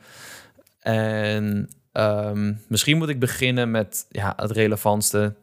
[0.79, 5.35] En ehm, misschien moet ik beginnen met ja, het relevantste.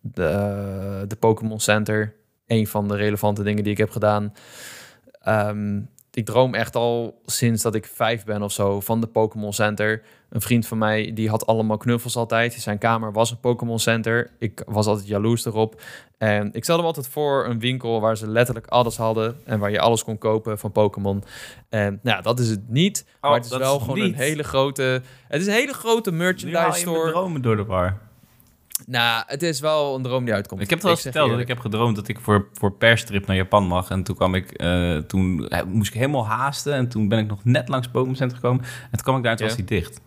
[0.00, 2.14] De, de Pokémon Center.
[2.46, 4.32] Een van de relevante dingen die ik heb gedaan.
[5.20, 5.80] Ehm,
[6.16, 10.02] ik droom echt al sinds dat ik vijf ben of zo van de Pokémon Center.
[10.28, 12.52] Een vriend van mij die had allemaal knuffels altijd.
[12.52, 14.30] Zijn kamer was een Pokémon Center.
[14.38, 15.82] Ik was altijd jaloers erop.
[16.18, 19.70] En ik stelde me altijd voor een winkel waar ze letterlijk alles hadden en waar
[19.70, 21.24] je alles kon kopen van Pokémon.
[21.68, 23.04] En nou ja, dat is het niet.
[23.20, 25.02] Oh, maar het is wel gewoon een hele grote.
[25.28, 27.10] Het is een hele grote merchandise store.
[27.10, 28.05] dromen door de war.
[28.86, 30.60] Nou, het is wel een droom die uitkomt.
[30.60, 33.36] Ik heb het al verteld dat ik heb gedroomd dat ik voor, voor perstrip naar
[33.36, 33.90] Japan mag.
[33.90, 36.74] En toen kwam ik, uh, toen moest ik helemaal haasten.
[36.74, 38.64] En toen ben ik nog net langs Pokémon Center gekomen.
[38.64, 40.00] En toen kwam ik daar en toen was hij dicht.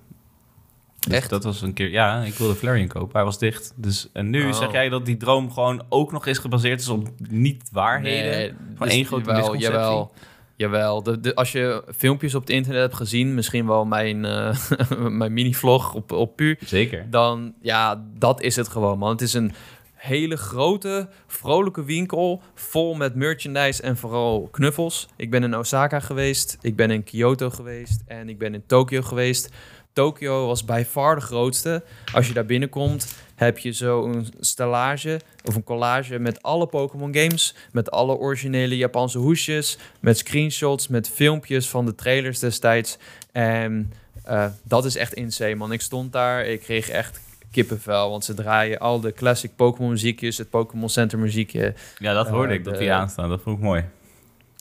[0.99, 1.29] Dus Echt?
[1.29, 3.15] Dat was een keer, ja, ik wilde Flareon kopen.
[3.15, 3.73] Hij was dicht.
[3.75, 4.53] Dus, en nu oh.
[4.53, 8.31] zeg jij dat die droom gewoon ook nog is gebaseerd is op niet-waarheden?
[8.31, 10.11] Nee, van dus één grote wel, Jawel,
[10.59, 11.03] jawel.
[11.03, 14.55] De, de, als je filmpjes op het internet hebt gezien, misschien wel mijn, uh,
[15.19, 16.57] mijn mini-vlog op, op Pu.
[16.65, 17.09] Zeker.
[17.09, 19.09] Dan, ja, dat is het gewoon, man.
[19.09, 19.51] Het is een
[19.93, 25.07] hele grote, vrolijke winkel vol met merchandise en vooral knuffels.
[25.15, 29.01] Ik ben in Osaka geweest, ik ben in Kyoto geweest en ik ben in Tokio
[29.01, 29.53] geweest.
[29.99, 31.83] Tokio was bij far de grootste.
[32.13, 37.15] Als je daar binnenkomt, heb je zo een stellage of een collage met alle Pokémon
[37.15, 42.97] games, met alle originele Japanse hoesjes, met screenshots, met filmpjes van de trailers destijds.
[43.31, 43.93] En
[44.29, 45.71] uh, dat is echt insane, man.
[45.71, 47.19] Ik stond daar, ik kreeg echt
[47.51, 48.09] kippenvel.
[48.09, 51.73] Want ze draaien al de classic Pokémon muziekjes, het Pokémon Center muziekje.
[51.97, 53.29] Ja, dat hoorde Eh, ik, dat die aanstaan.
[53.29, 53.85] Dat vond ik mooi.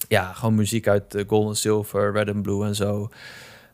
[0.08, 3.10] Ja, gewoon muziek uit eh, Gold en Silver, Red and Blue en zo.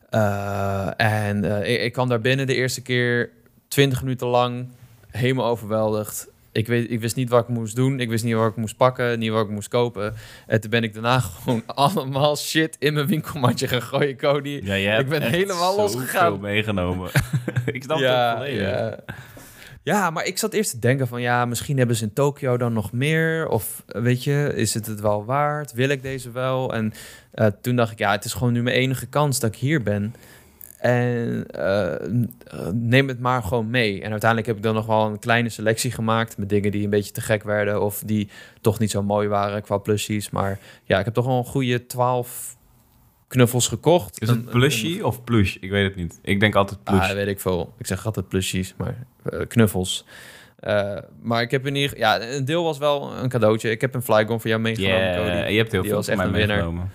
[0.09, 3.29] Eh, en eh, ik, ik kwam daar binnen de eerste keer
[3.67, 4.67] 20 minuten lang
[5.09, 6.27] helemaal overweldigd.
[6.51, 7.99] Ik, weet, ik wist niet wat ik moest doen.
[7.99, 10.13] Ik wist niet wat ik moest pakken, niet wat ik moest kopen.
[10.47, 14.59] En toen ben ik daarna gewoon allemaal shit in mijn winkelmandje gaan gooien, Cody.
[14.63, 16.25] Ja, Ik ben helemaal losgegaan.
[16.25, 17.09] zoveel meegenomen.
[17.65, 18.61] ik snap het ook volledig.
[18.61, 18.99] ja.
[19.85, 21.21] Ja, maar ik zat eerst te denken van...
[21.21, 23.47] ja, misschien hebben ze in Tokio dan nog meer.
[23.47, 25.73] Of eh, weet je, is het het wel waard?
[25.73, 26.73] Wil ik deze wel?
[26.73, 26.93] En
[27.31, 29.83] eh, toen dacht ik, ja, het is gewoon nu mijn enige kans dat ik hier
[29.83, 30.15] ben.
[30.77, 32.07] En eh,
[32.73, 34.01] neem het maar gewoon mee.
[34.01, 36.37] En uiteindelijk heb ik dan nog wel een kleine selectie gemaakt...
[36.37, 37.81] met dingen die een beetje te gek werden...
[37.81, 38.29] of die
[38.61, 40.29] toch niet zo mooi waren qua plushies.
[40.29, 42.54] Maar ja, ik heb toch wel een goede 12
[43.27, 44.21] knuffels gekocht.
[44.21, 45.55] Is het plushie of plush?
[45.59, 46.19] Ik weet het niet.
[46.21, 47.09] Ik denk altijd plush.
[47.09, 47.73] Ah, weet ik veel.
[47.77, 50.05] Ik zeg altijd plusjes, maar eh, knuffels.
[50.59, 53.69] Eh, maar ik heb in ieder ja, een deel was wel een cadeautje.
[53.69, 55.51] Ik heb een Flygon voor jou meegenomen, Ja, Cody.
[55.51, 56.55] je hebt heel Die veel was echt mij een winnaar.
[56.57, 56.91] meegenomen.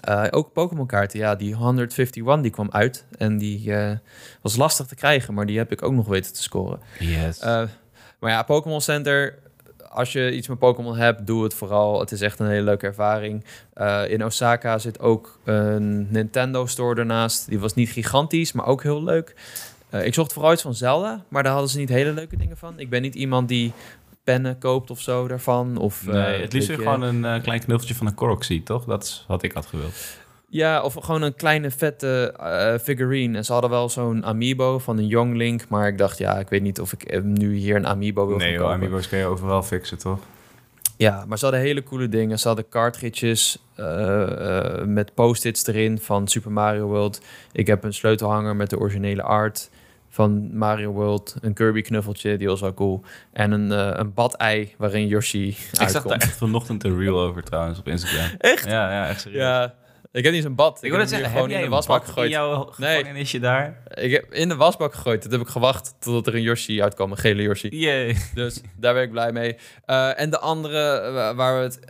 [0.00, 3.04] Eh, ook Pokémon kaarten, ja, die 151 die kwam uit.
[3.18, 3.72] En die
[4.42, 6.80] was lastig te krijgen, maar die heb ik ook nog weten te scoren.
[6.98, 7.40] Yes.
[8.20, 9.38] Maar ja, Pokémon Center,
[9.90, 12.00] als je iets met Pokémon hebt, doe het vooral.
[12.00, 13.44] Het is echt een hele leuke ervaring.
[13.72, 17.48] Eh, in Osaka zit ook een Nintendo store ernaast.
[17.48, 19.34] Die was niet gigantisch, maar ook heel leuk.
[19.90, 22.56] Eh, ik zocht vooral iets van Zelda, maar daar hadden ze niet hele leuke dingen
[22.56, 22.78] van.
[22.78, 23.72] Ik ben niet iemand die
[24.24, 25.76] pennen koopt of zo daarvan.
[25.76, 28.84] Of, nee, eh, het liefst weer gewoon een klein knuffeltje van een Corroxy, toch?
[28.84, 29.94] Dat is wat ik had gewild.
[30.50, 33.36] Ja, of gewoon een kleine vette eh, figurine.
[33.36, 35.68] En ze hadden wel zo'n amiibo van een Young Link.
[35.68, 38.36] Maar ik dacht, ja, ik weet niet of ik eh, nu hier een amiibo wil
[38.36, 40.18] Nee, joh, amiibo's kun je overal fixen, toch?
[40.96, 42.38] Ja, maar ze hadden hele coole dingen.
[42.38, 47.20] Ze hadden cartridges eh, eh, met post-its erin van Super Mario World.
[47.52, 49.70] Ik heb een sleutelhanger met de originele art
[50.08, 51.36] van Mario World.
[51.40, 53.02] Een Kirby knuffeltje, die was wel cool.
[53.32, 56.08] En een, eh een badei waarin Yoshi Ik zag uitkomt.
[56.08, 58.30] daar echt vanochtend een reel over trouwens op Instagram.
[58.38, 58.64] Echt?
[58.64, 59.40] Ja, ja, echt serieus.
[59.40, 59.74] Ja,
[60.18, 60.76] ik heb niet zo'n bad.
[60.78, 62.30] Ik, Ik heb hem zeggen, heb gewoon jij in de een wasbak gegooid.
[62.30, 62.96] jouw Nee.
[62.96, 63.82] gevangenisje daar?
[63.94, 65.22] Ik heb in de wasbak gegooid.
[65.22, 67.68] Dat heb ik gewacht totdat er een Yoshi uitkwam, een gele Yoshi.
[67.80, 68.16] Yay.
[68.34, 69.56] Dus daar ben ik blij mee.
[69.84, 71.80] Eh, en de andere eh, waar we het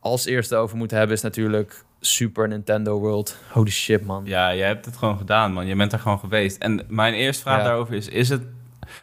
[0.00, 3.36] als eerste over moeten hebben is natuurlijk Super Nintendo World.
[3.52, 4.22] Holy shit, man.
[4.26, 5.66] Ja, jij hebt het gewoon gedaan, man.
[5.66, 6.58] Je bent er gewoon geweest.
[6.58, 7.64] En mijn eerste vraag Ja.
[7.64, 8.42] daarover is, is het...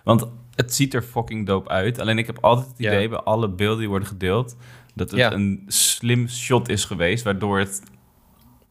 [0.03, 0.25] Want
[0.55, 1.99] het ziet er fucking dope uit.
[1.99, 2.91] Alleen ik heb altijd het Ja.
[2.91, 4.55] idee bij alle beelden die worden gedeeld...
[4.95, 5.31] dat het Ja.
[5.31, 7.23] een slim shot is geweest...
[7.23, 7.81] waardoor het,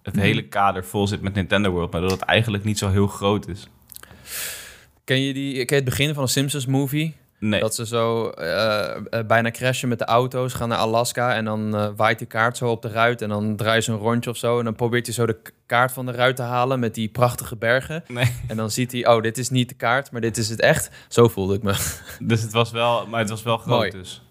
[0.07, 0.25] het Mhm.
[0.25, 1.93] hele kader vol zit met Nintendo World...
[1.93, 3.69] maar dat het eigenlijk niet zo heel groot is.
[5.05, 5.53] Ken je die?
[5.53, 7.15] Ken je het begin van een Simpsons movie?
[7.39, 7.61] Nee.
[7.61, 11.77] Dat ze zo eh, eh, bijna crashen met de auto's, gaan naar Alaska en dan
[11.77, 14.37] eh, waait die kaart zo op de ruit en dan draait ze een rondje of
[14.37, 17.09] zo en dan probeert hij zo de kaart van de ruit te halen met die
[17.09, 18.33] prachtige bergen nee.
[18.47, 20.91] en dan ziet hij, oh, dit is niet de kaart, maar dit is het echt.
[21.09, 21.75] Zo voelde ik me.
[22.21, 23.07] Dus het was wel...
[23.07, 23.91] Maar het was wel groot Mooi.
[23.91, 24.23] dus.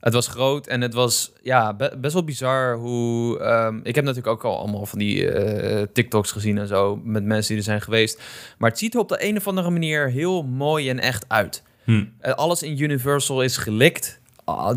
[0.00, 3.38] Het was groot en het was ja, be- best wel bizar hoe...
[3.38, 7.00] ehm, ik heb natuurlijk ook al allemaal van die eh, TikToks gezien en zo...
[7.04, 8.22] met mensen die er zijn geweest.
[8.58, 11.62] Maar het ziet er op de een of andere manier heel mooi en echt uit.
[11.84, 12.04] Hm.
[12.20, 14.20] Eh, alles in Universal is gelikt.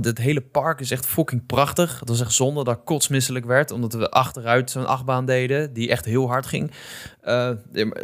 [0.02, 2.00] Het hele park is echt fucking prachtig.
[2.00, 3.72] Het was echt zonde dat ik kotsmisselijk werd...
[3.72, 5.74] omdat we achteruit zo'n achtbaan deden...
[5.74, 6.72] die echt heel hard ging.
[7.24, 7.58] Maar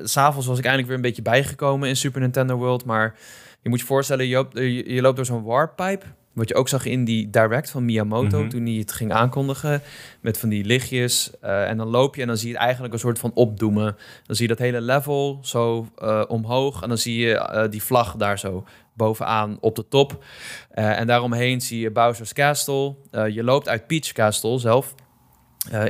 [0.04, 2.86] S'avonds was ik eindelijk weer een beetje bijgekomen in Super Nintendo World...
[2.86, 3.16] maar
[3.62, 6.06] je moet je voorstellen, je loopt, je, je loopt door zo'n warpipe...
[6.38, 8.50] Wat je ook zag in die direct van Miyamoto Mhm.
[8.50, 9.82] toen hij het ging aankondigen.
[10.22, 11.32] Met van die lichtjes.
[11.42, 13.96] eh, en dan loop je en dan zie je het eigenlijk een soort van opdoemen.
[14.26, 16.82] Dan zie je dat hele level zo eh, omhoog.
[16.82, 20.24] En dan zie je eh, die vlag daar zo bovenaan op de top.
[20.72, 22.96] En daaromheen zie je Bowser's Castle.
[23.12, 24.96] Je loopt uit Peach Castle zelf.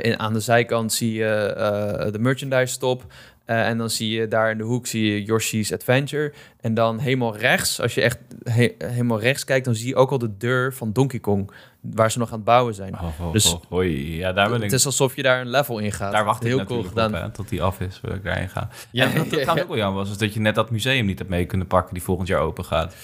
[0.00, 3.04] In, aan de zijkant zie je de merchandise stop.
[3.48, 6.32] Eh, en dan zie je daar in de hoek zie je Yoshi's Adventure.
[6.60, 10.10] En dan helemaal rechts, als je echt he- helemaal rechts kijkt, dan zie je ook
[10.10, 12.94] al de deur van Donkey Kong, waar ze nog aan het bouwen zijn.
[12.94, 14.16] Oh, oh, Dus- oh, hoi.
[14.16, 14.62] Ja, daar ben ik...
[14.62, 16.12] Het is alsof je daar een level in gaat.
[16.12, 17.14] Daar wacht ik Heel cool gedaan.
[17.14, 18.68] op, hè, tot die af is, voordat ik daarheen ga.
[18.90, 19.62] Ja, en ja, trouwens ja.
[19.62, 21.94] ook wel jammer was, is dat je net dat museum niet hebt mee kunnen pakken
[21.94, 22.94] die volgend jaar open gaat.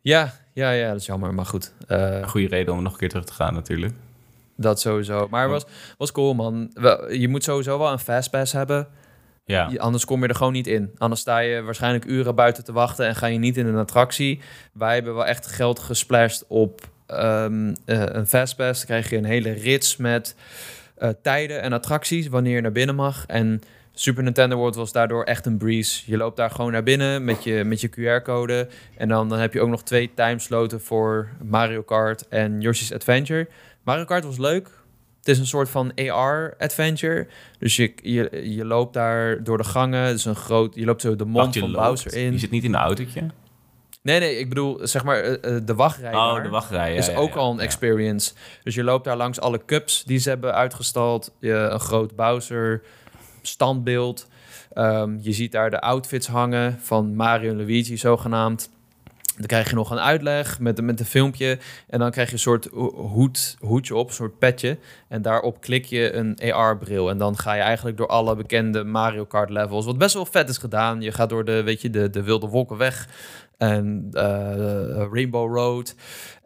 [0.00, 1.72] Ja, ja, ja, dat is jammer, maar goed.
[1.86, 3.94] Eh, Een goede reden om nog een keer terug te gaan natuurlijk.
[4.56, 5.26] dat sowieso.
[5.30, 5.64] Maar het was,
[5.98, 6.70] was cool, man.
[7.10, 8.88] Je moet sowieso wel een fastpass hebben.
[9.44, 10.90] Ja, Anders kom je er gewoon niet in.
[10.98, 14.40] Anders sta je waarschijnlijk uren buiten te wachten en ga je niet in een attractie.
[14.72, 18.78] Wij hebben wel echt geld gesplashed op ehm, eh, een fastpass.
[18.78, 20.34] Dan krijg je een hele rits met
[20.96, 23.26] eh, tijden en attracties wanneer je naar binnen mag.
[23.26, 23.62] En
[23.94, 26.02] Super Nintendo World was daardoor echt een breeze.
[26.06, 28.68] Je loopt daar gewoon naar binnen met je, met je QR-code.
[28.96, 33.48] En dan, dan heb je ook nog twee timesloten voor Mario Kart en Yoshi's Adventure.
[33.82, 34.81] Mario Kart was leuk.
[35.22, 37.26] Het is een soort van AR-adventure.
[37.58, 40.00] Dus je, je, je loopt daar door de gangen.
[40.00, 41.86] Het is een groot, je loopt zo de mond van loopt.
[41.86, 42.32] Bowser in.
[42.32, 43.30] Je zit niet in een autootje?
[44.02, 46.92] Nee, nee, ik bedoel, zeg maar, eh, eh, de wachtrij Oh, de wachtrij.
[46.92, 48.32] ja, is ja, ook ja, al een experience.
[48.62, 51.34] Dus je loopt daar langs alle cups die ze hebben uitgestald.
[51.40, 52.82] Je, een groot Bowser
[53.42, 54.28] standbeeld.
[54.72, 58.70] Ehm, je ziet daar de outfits hangen van Mario en Luigi zogenaamd.
[59.42, 61.58] Dan krijg je nog een uitleg met, met een filmpje.
[61.88, 64.78] En dan krijg je een soort ho- hoed, hoedje op, een soort petje.
[65.08, 67.10] En daarop klik je een AR-bril.
[67.10, 69.84] En dan ga je eigenlijk door alle bekende Mario Kart levels.
[69.84, 71.00] Wat best wel vet is gedaan.
[71.00, 73.08] Je gaat door de, weet je, de, de wilde wolkenweg.
[73.58, 75.94] En eh, Rainbow Road.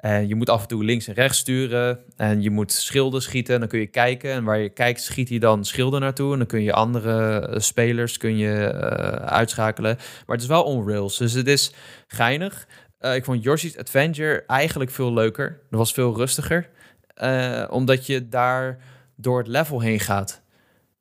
[0.00, 1.98] En je moet af en toe links en rechts sturen.
[2.16, 3.54] En je moet schilden schieten.
[3.54, 4.30] En dan kun je kijken.
[4.30, 6.32] En waar je kijkt, schiet hij dan schilden naartoe.
[6.32, 9.96] En dan kun je andere eh, spelers kun je, eh, uitschakelen.
[9.96, 11.18] Maar het is wel on rails.
[11.18, 11.72] Dus het is
[12.06, 12.66] geinig.
[12.98, 15.60] Eh, ik vond Yoshi's Adventure eigenlijk veel leuker.
[15.70, 16.68] Dat was veel rustiger.
[17.14, 18.78] Eh, omdat je daar
[19.16, 20.44] door het level heen gaat.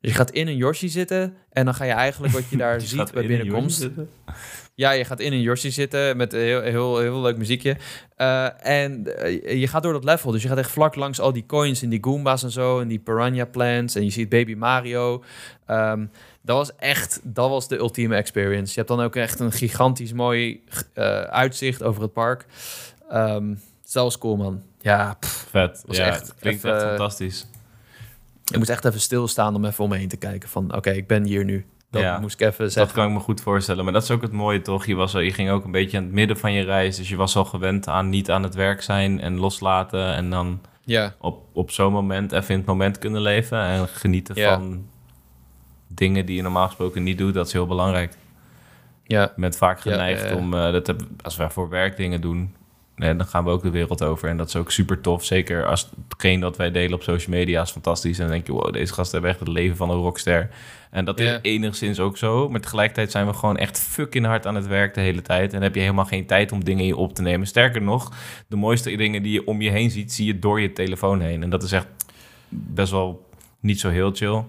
[0.00, 1.36] Dus je gaat in een Yoshi zitten.
[1.50, 3.88] En dan ga je eigenlijk wat je daar Je ziet bij binnenkomst.
[4.74, 7.76] Ja, je gaat in een Yoshi zitten met een heel, heel, heel leuk muziekje.
[8.16, 9.04] Eh, en
[9.58, 10.30] je gaat door dat level.
[10.30, 12.80] Dus je gaat echt vlak langs al die coins en die Goombas en zo.
[12.80, 13.94] En die Piranha Plants.
[13.94, 15.24] En je ziet Baby Mario.
[15.66, 16.06] Ehm,
[16.46, 18.68] dat was echt, dat was de ultieme experience.
[18.68, 22.46] Je hebt dan ook echt een gigantisch mooi eh, uitzicht over het park.
[23.10, 24.62] Ehm, dus dat cool, man.
[24.80, 25.82] Ja, pff, Vet.
[25.86, 27.46] Was ja, echt het klinkt even- echt fantastisch.
[28.50, 30.48] ik moest echt even stilstaan om even om me heen te kijken.
[30.48, 31.66] Van, oké, ik ben hier nu.
[31.90, 32.94] Dat Ja, moest ik even Dat zeggen.
[32.94, 33.84] kan ik me goed voorstellen.
[33.84, 34.86] Maar dat is ook het mooie, toch?
[34.86, 36.96] Je, was al, je ging ook een beetje aan het midden van je reis.
[36.96, 40.14] Dus je was al gewend aan niet aan het werk zijn en loslaten.
[40.14, 43.60] En dan Ja, op, op zo'n moment even in het moment kunnen leven.
[43.60, 44.54] En genieten Ja.
[44.58, 44.86] van
[45.96, 47.34] dingen die je normaal gesproken niet doet.
[47.34, 48.12] Dat is heel belangrijk.
[49.04, 52.54] ja, ben vaak Ja, geneigd om, eh, dat heb, als wij voor werk dingen doen,
[52.96, 54.28] nee, dan gaan we ook de wereld over.
[54.28, 55.24] En dat is ook super tof.
[55.24, 58.18] Zeker als hetgeen dat wij delen op social media is fantastisch.
[58.18, 60.50] En dan denk je, wow, deze gasten hebben echt het leven van een rockster.
[60.90, 62.48] En dat is enigszins ook zo.
[62.48, 65.52] Maar tegelijkertijd zijn we gewoon echt fucking hard aan het werk de hele tijd.
[65.52, 67.46] En heb je helemaal geen tijd om dingen in je op te nemen.
[67.46, 68.12] Sterker nog,
[68.48, 71.42] de mooiste dingen die je om je heen ziet, zie je door je telefoon heen.
[71.42, 71.86] En dat is echt
[72.48, 73.26] best wel
[73.60, 74.44] niet zo heel chill.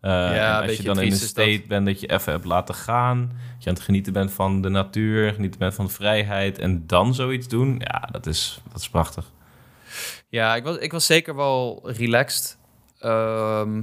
[0.00, 3.20] Ja, een als je dan in een state bent dat je even hebt laten gaan,
[3.54, 6.86] dat je aan het genieten bent van de natuur, genieten bent van de vrijheid en
[6.86, 9.30] dan zoiets doen, ja, dat is, dat is prachtig.
[10.28, 12.58] Ja, ik was, ik was zeker wel relaxed.
[12.98, 13.82] Ehm,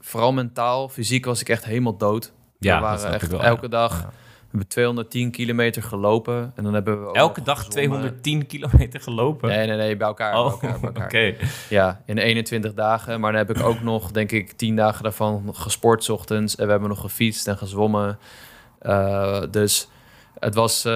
[0.00, 0.88] vooral mentaal.
[0.88, 2.32] Fysiek was ik echt helemaal dood.
[2.58, 4.00] Ja, we dat waren echt wel, elke dag.
[4.00, 4.10] Ja.
[4.50, 6.52] We hebben 210 kilometer gelopen.
[6.54, 7.98] En dan hebben we Elke dag gezwommen.
[7.98, 9.48] 210 kilometer gelopen.
[9.48, 10.32] Nee, nee, nee, bij elkaar.
[10.32, 11.34] bij oh, elkaar, elkaar.
[11.68, 13.20] Ja, in 21 dagen.
[13.20, 16.56] Maar dan heb ik ook nog, denk ik, 10 dagen daarvan gesport 's ochtends.
[16.56, 18.18] En we hebben nog gefietst en gezwommen.
[18.78, 19.88] Eh, dus
[20.38, 20.84] het was...
[20.84, 20.92] eh,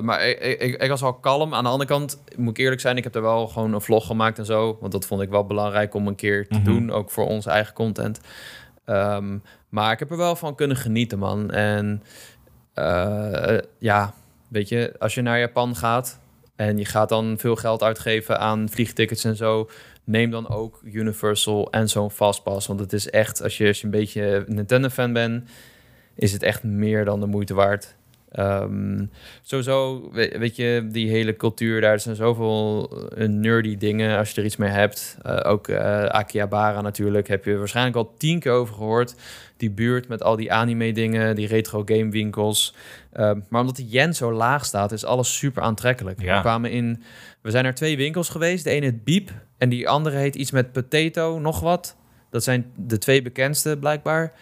[0.00, 1.54] maar ik, ik, ik was al kalm.
[1.54, 2.96] Aan de andere kant, moet ik eerlijk zijn...
[2.96, 4.76] ik heb er wel gewoon een vlog gemaakt en zo.
[4.80, 6.64] Want dat vond ik wel belangrijk om een keer te Mhm.
[6.64, 6.90] doen.
[6.92, 8.20] Ook voor onze eigen content.
[8.84, 11.50] Ehm, maar ik heb er wel van kunnen genieten, man.
[11.50, 12.02] En
[12.76, 14.14] eh, ja,
[14.48, 16.18] weet je, als je naar Japan gaat...
[16.56, 19.68] en je gaat dan veel geld uitgeven aan vliegtickets en zo...
[20.04, 22.66] neem dan ook Universal en zo'n Fastpass.
[22.66, 25.50] Want het is echt, als je, als je een beetje Nintendo-fan bent...
[26.14, 27.94] is het echt meer dan de moeite waard.
[28.36, 29.04] Ehm,
[29.42, 31.92] sowieso, we- weet je, die hele cultuur daar...
[31.92, 35.16] er zijn zoveel eh, nerdy dingen als je er iets mee hebt.
[35.22, 39.14] Eh, ook eh, Akihabara natuurlijk, heb je waarschijnlijk al tien keer over gehoord.
[39.56, 42.74] Die buurt met al die anime-dingen, die retro gamewinkels...
[43.12, 46.22] Ehm, maar omdat de yen zo laag staat, is alles super aantrekkelijk.
[46.22, 46.34] Ja.
[46.34, 47.02] We kwamen in...
[47.42, 48.64] We zijn naar twee winkels geweest.
[48.64, 51.96] De ene heet Biep en die andere heet iets met potato, nog wat.
[52.30, 54.32] Dat zijn de twee bekendste, blijkbaar.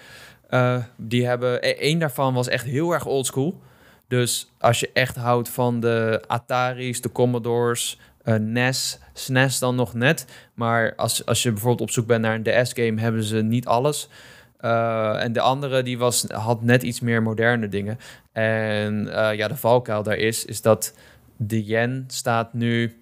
[0.97, 1.59] Die hebben...
[1.69, 3.61] e- één daarvan was echt heel erg oldschool.
[4.09, 9.95] Dus als je echt houdt van de Atari's, de Commodores, eh, NES, SNES dan nog
[9.95, 10.27] net.
[10.55, 14.09] Maar als, als je bijvoorbeeld op zoek bent naar een DS-game, hebben ze niet alles.
[14.57, 17.99] Eh, en de andere die was, had net iets meer moderne dingen.
[18.33, 20.95] En eh, ja, de valkuil daar is, is dat
[21.37, 22.99] de yen staat nu...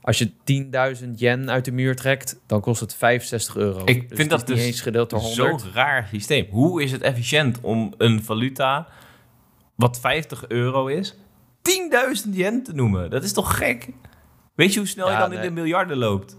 [0.00, 0.30] Als je
[1.04, 3.82] 10.000 yen uit de muur trekt, dan kost het 65 euro.
[3.84, 5.60] Ik Dus vind dat dus eens gedeeld door 100.
[5.60, 6.46] Zo'n raar systeem.
[6.50, 8.88] Hoe is het efficiënt om een valuta
[9.76, 11.14] wat 50 euro is,
[12.26, 13.10] 10.000 yen te noemen?
[13.10, 13.88] Dat is toch gek?
[14.54, 15.38] Weet je hoe snel je Ja, dan nee.
[15.38, 16.36] in de miljarden loopt?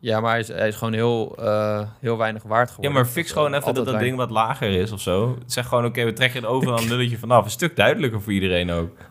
[0.00, 2.92] Ja, maar hij is, hij is gewoon heel, eh, heel weinig waard Ja, geworden.
[3.02, 4.04] maar fix gewoon even dat dat weinig.
[4.06, 5.38] ding wat lager is of zo.
[5.46, 7.44] Zeg gewoon, oké, we trekken er overal een nulletje vanaf.
[7.44, 8.90] Een stuk duidelijker voor iedereen ook.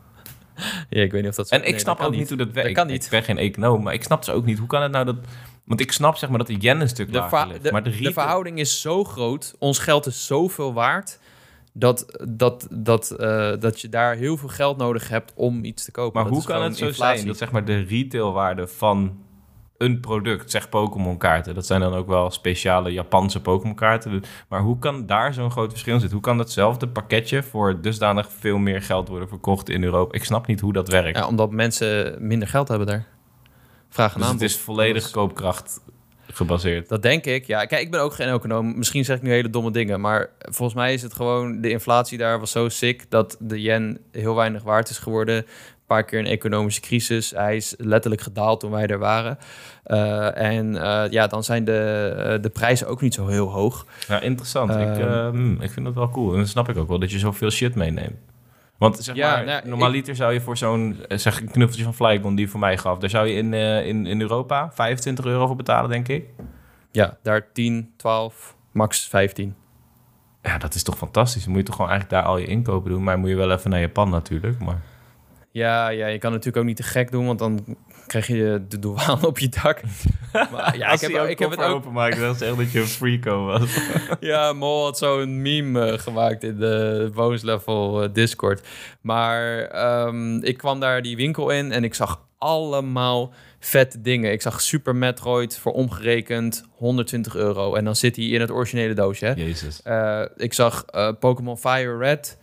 [0.90, 1.56] Ja, ik weet niet of dat zo...
[1.56, 2.68] En ik snap ook niet hoe dat werkt.
[2.68, 3.04] Dat kan Ik- niet.
[3.04, 4.58] Ik ben geen econoom, maar ik snap dus ook niet.
[4.58, 5.16] Hoe kan het nou dat...
[5.64, 7.64] Want ik snap zeg maar dat de yen een stuk De, lager va- ligt.
[7.64, 9.56] de, maar de, de verhouding is zo groot.
[9.60, 11.20] Ons geld is zoveel waard...
[11.80, 15.92] dat, dat, dat, eh, dat je daar heel veel geld nodig hebt om iets te
[15.92, 16.22] kopen.
[16.22, 17.16] Maar Dat hoe kan het zo inflatie.
[17.16, 19.26] zijn dat zeg maar de retailwaarde van
[19.78, 21.56] een product, zeg Pokémon kaarten.
[21.56, 24.24] Dat zijn dan ook wel speciale Japanse Pokémon kaarten.
[24.48, 26.18] Maar hoe kan daar zo'n groot verschil zitten?
[26.18, 30.16] Hoe kan datzelfde pakketje voor dusdanig veel meer geld worden verkocht in Europa?
[30.16, 31.18] Ik snap niet hoe dat werkt.
[31.18, 33.08] Ja, omdat mensen minder geld hebben daar.
[33.90, 35.82] Vraag en dus het is volledig koopkracht
[36.34, 36.90] gebaseerd.
[36.90, 37.46] Dat denk ik.
[37.46, 38.78] Ja, kijk, ik ben ook geen econoom.
[38.78, 40.02] Misschien zeg ik nu hele domme dingen.
[40.02, 41.62] Maar volgens mij is het gewoon...
[41.62, 43.06] De inflatie daar was zo sick...
[43.10, 45.36] dat de yen heel weinig waard is geworden.
[45.36, 45.46] Een
[45.96, 47.32] paar keer een economische crisis.
[47.32, 49.38] Hij is letterlijk gedaald toen wij er waren.
[49.84, 53.86] Eh, en eh, ja, dan zijn de, eh, de prijzen ook niet zo heel hoog.
[54.08, 54.72] Ja, interessant.
[54.72, 55.02] ik, Ehm.
[55.02, 56.32] eh, hmm, ik vind dat wel cool.
[56.32, 58.16] En dan snap ik ook wel dat je zoveel shit meeneemt.
[58.78, 61.94] Want zeg Ja, maar, nou, normaliter zou je voor zo'n, eh, zeg een knuffeltje van
[61.94, 65.26] Flygon die je voor mij gaf, daar zou je in, eh, in, in Europa 25
[65.26, 66.26] euro voor betalen, denk ik.
[66.92, 69.56] Ja, daar 10, 12, max 15.
[70.42, 71.44] Ja, dat is toch fantastisch.
[71.44, 73.04] Dan moet je toch gewoon eigenlijk daar al je inkopen doen.
[73.04, 74.60] Maar moet je wel even naar Japan natuurlijk.
[74.60, 74.82] Maar
[75.52, 78.80] Ja, ja, je kan natuurlijk ook niet te gek doen, want dan krijg je de
[78.80, 79.82] douane op je dak.
[80.52, 81.76] Maar ja, ik heb, ik heb het ook.
[81.76, 83.78] openmaken, dat is echt dat je een freako was.
[84.20, 88.68] Ja, Mol had zo'n meme eh, gemaakt in de Bones Level eh, Discord.
[89.02, 94.32] Maar ehm, ik kwam daar die winkel in en ik zag allemaal vette dingen.
[94.32, 97.76] Ik zag Super Metroid voor omgerekend 120 euro.
[97.76, 99.26] En dan zit hij in het originele doosje.
[99.26, 99.32] Hè?
[99.32, 99.82] Jezus.
[99.82, 100.86] Eh, ik zag
[101.20, 102.38] Pokémon Fire Red,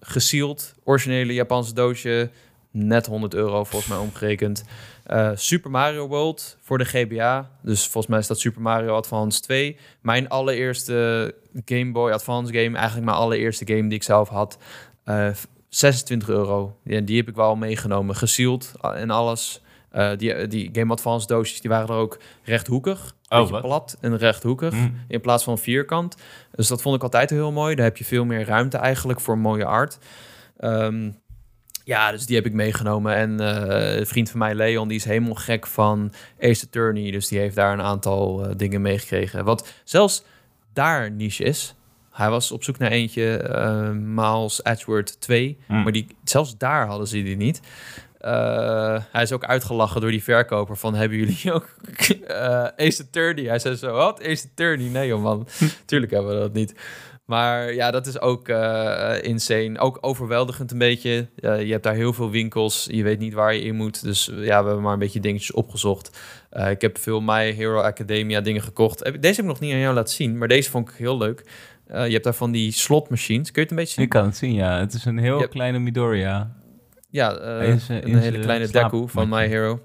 [0.00, 2.30] gesealed, originele Japanse doosje,
[2.70, 4.64] net 100 euro volgens mij omgerekend.
[5.04, 9.40] Eh, Super Mario World voor de GBA, dus volgens mij is dat Super Mario Advance
[9.40, 9.76] 2.
[10.00, 14.58] Mijn allereerste Game Boy Advance game, eigenlijk mijn allereerste game die ik zelf had.
[15.04, 15.28] Eh,
[15.68, 16.76] 26 euro.
[16.84, 19.62] Ja, die heb ik wel meegenomen, gesealed en alles.
[19.90, 23.14] Eh, die, die Game Advance doosjes die waren er ook rechthoekig.
[23.28, 23.60] Oh, wat?
[23.62, 25.00] plat en rechthoekig Mm.
[25.08, 26.16] in plaats van vierkant.
[26.50, 27.74] Dus dat vond ik altijd heel mooi.
[27.74, 29.98] Daar heb je veel meer ruimte eigenlijk voor mooie art.
[30.56, 31.10] Ehm,
[31.88, 33.14] ja, dus die heb ik meegenomen.
[33.14, 37.10] En eh, een vriend van mij, Leon, die is helemaal gek van Ace Attorney.
[37.10, 39.44] Dus die heeft daar een aantal eh, dingen meegekregen.
[39.44, 40.24] Wat zelfs
[40.72, 41.74] daar niche is.
[42.10, 45.58] Hij was op zoek naar eentje, eh Miles Edgeworth 2.
[45.68, 45.82] Mm.
[45.82, 47.60] Maar die, zelfs daar hadden ze die niet.
[49.12, 50.94] Hij is ook uitgelachen door die verkoper van...
[50.94, 51.68] hebben jullie ook
[52.26, 53.44] eh Ace Attorney?
[53.44, 54.22] Hij zei zo, wat?
[54.22, 54.88] Ace Attorney?
[54.88, 55.48] Nee joh man,
[55.84, 56.74] tuurlijk hebben we dat niet.
[57.28, 59.78] Maar ja, dat is ook eh, insane.
[59.78, 61.28] Ook overweldigend een beetje.
[61.36, 62.86] Eh, je hebt daar heel veel winkels.
[62.90, 64.02] Je weet niet waar je in moet.
[64.02, 66.18] Dus eh, ja, we hebben maar een beetje dingetjes opgezocht.
[66.50, 69.04] Eh, ik heb veel My Hero Academia dingen gekocht.
[69.04, 70.38] Deze heb ik nog niet aan jou laten zien.
[70.38, 71.44] Maar deze vond ik heel leuk.
[71.86, 73.50] Eh, je hebt daar van die slotmachines.
[73.50, 74.04] Kun je het een beetje zien?
[74.04, 74.78] Ik kan het zien, ja.
[74.78, 76.50] Het is een heel kleine Midoriya.
[77.10, 79.80] Ja, eh, is, eh, een hele kleine Deku van My Hero.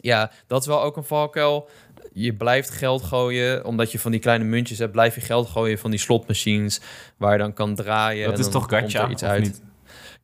[0.00, 1.68] Ja, dat is wel ook een valkuil.
[2.16, 5.78] Je blijft geld gooien, omdat je van die kleine muntjes hebt, blijf je geld gooien
[5.78, 6.80] van die slotmachines,
[7.16, 8.24] waar je dan kan draaien.
[8.24, 9.42] Dat en is toch gacha, iets uit.
[9.42, 9.62] niet?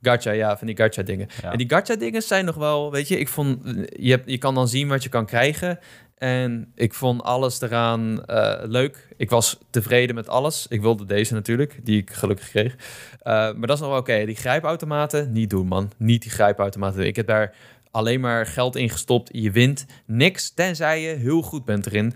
[0.03, 1.29] Gacha, ja, van die gacha dingen.
[1.43, 1.53] Ja.
[1.53, 3.59] En die gacha dingen zijn nog wel, weet je, ik vond,
[3.97, 5.79] je, hebt, je kan dan zien wat je kan krijgen.
[6.19, 9.09] En ik vond alles eraan eh, leuk.
[9.17, 10.67] Ik was tevreden met alles.
[10.69, 12.75] Ik wilde deze natuurlijk, die ik gelukkig kreeg.
[13.21, 14.25] Eh, maar dat is nog wel oké.
[14.25, 15.91] Die grijpautomaten, niet doen man.
[15.97, 17.07] Niet die grijpautomaten.
[17.07, 17.55] Ik heb daar
[17.91, 19.29] alleen maar geld in gestopt.
[19.33, 22.13] Je wint niks, tenzij je heel goed bent erin.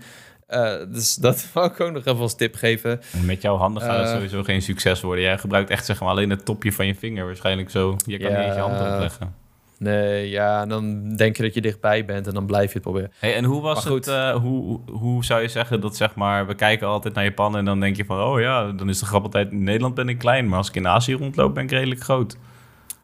[0.47, 3.01] Eh, dus dat wou ik ook nog even als tip geven.
[3.13, 4.13] En Met jouw handen gaat het Eh.
[4.13, 5.23] sowieso geen succes worden.
[5.23, 7.95] Jij gebruikt echt zeg maar alleen het topje van je vinger waarschijnlijk zo.
[8.05, 8.37] Je kan Ja.
[8.37, 9.43] niet eens je hand erop leggen.
[9.77, 12.81] Nee, ja, en dan denk je dat je dichtbij bent en dan blijf je het
[12.81, 13.11] proberen.
[13.19, 16.47] Hey, en hoe was Maar het, eh, hoe, hoe zou je zeggen dat zeg maar,
[16.47, 19.05] we kijken altijd naar Japan en dan denk je van, oh ja, dan is de
[19.05, 21.69] grap altijd, in Nederland ben ik klein, maar als ik in Azië rondloop ben ik
[21.71, 22.37] redelijk groot.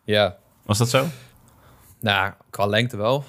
[0.03, 1.05] Ja, Was dat zo?
[2.01, 3.23] Nou, qua lengte wel.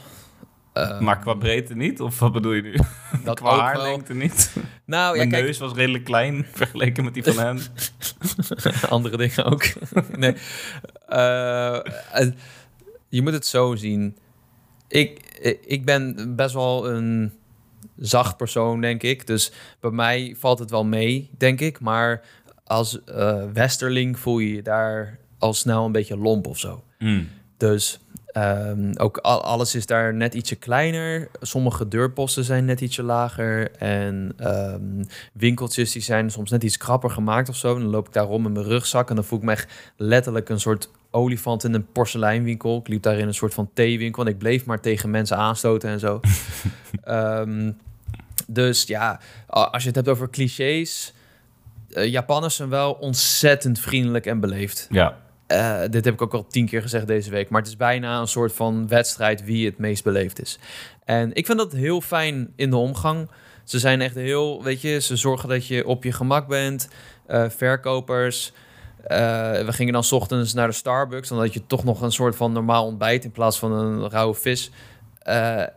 [0.72, 2.00] Eh, maar qua breedte niet?
[2.00, 2.76] Of wat bedoel je nu?
[3.24, 4.52] dat qua haarlengte niet?
[4.84, 7.60] Nou, ja, Mijn kijk, neus was redelijk klein vergeleken met die van hen.
[8.88, 9.64] andere dingen ook.
[10.16, 10.34] nee.
[11.06, 11.78] Eh,
[13.08, 14.16] je moet het zo zien.
[14.88, 15.18] Ik,
[15.66, 17.32] ik ben best wel een
[17.96, 19.26] zacht persoon, denk ik.
[19.26, 21.80] Dus bij mij valt het wel mee, denk ik.
[21.80, 22.22] Maar
[22.64, 26.84] als eh, westerling voel je je daar al snel een beetje lomp of zo.
[26.98, 27.28] Hmm.
[27.56, 28.00] Dus
[28.32, 31.28] ehm, ook al, alles is daar net ietsje kleiner.
[31.40, 33.70] Sommige deurposten zijn net ietsje lager.
[33.76, 37.74] En ehm, winkeltjes die zijn soms net iets krapper gemaakt of zo.
[37.78, 40.48] Dan loop ik daar rond met mijn rugzak en dan voel ik me echt letterlijk
[40.48, 42.78] een soort olifant in een porseleinwinkel.
[42.78, 45.90] Ik liep daar in een soort van theewinkel en ik bleef maar tegen mensen aanstoten
[45.90, 46.20] en zo.
[47.04, 47.72] Ehm,
[48.46, 51.14] dus ja, als je het hebt over clichés...
[51.92, 54.86] eh, Japanners zijn wel ontzettend vriendelijk en beleefd.
[54.90, 55.16] Ja,
[55.52, 57.48] Eh, dit heb ik ook al tien keer gezegd deze week.
[57.48, 60.58] Maar het is bijna een soort van wedstrijd wie het meest beleefd is.
[61.04, 63.28] En ik vind dat heel fijn in de omgang.
[63.64, 66.88] Ze zijn echt heel, weet je, ze zorgen dat je op je gemak bent.
[67.26, 68.52] Eh, verkopers.
[69.02, 69.16] Eh,
[69.64, 71.28] we gingen dan ochtends naar de Starbucks.
[71.28, 74.70] Had je toch nog een soort van normaal ontbijt in plaats van een rauwe vis.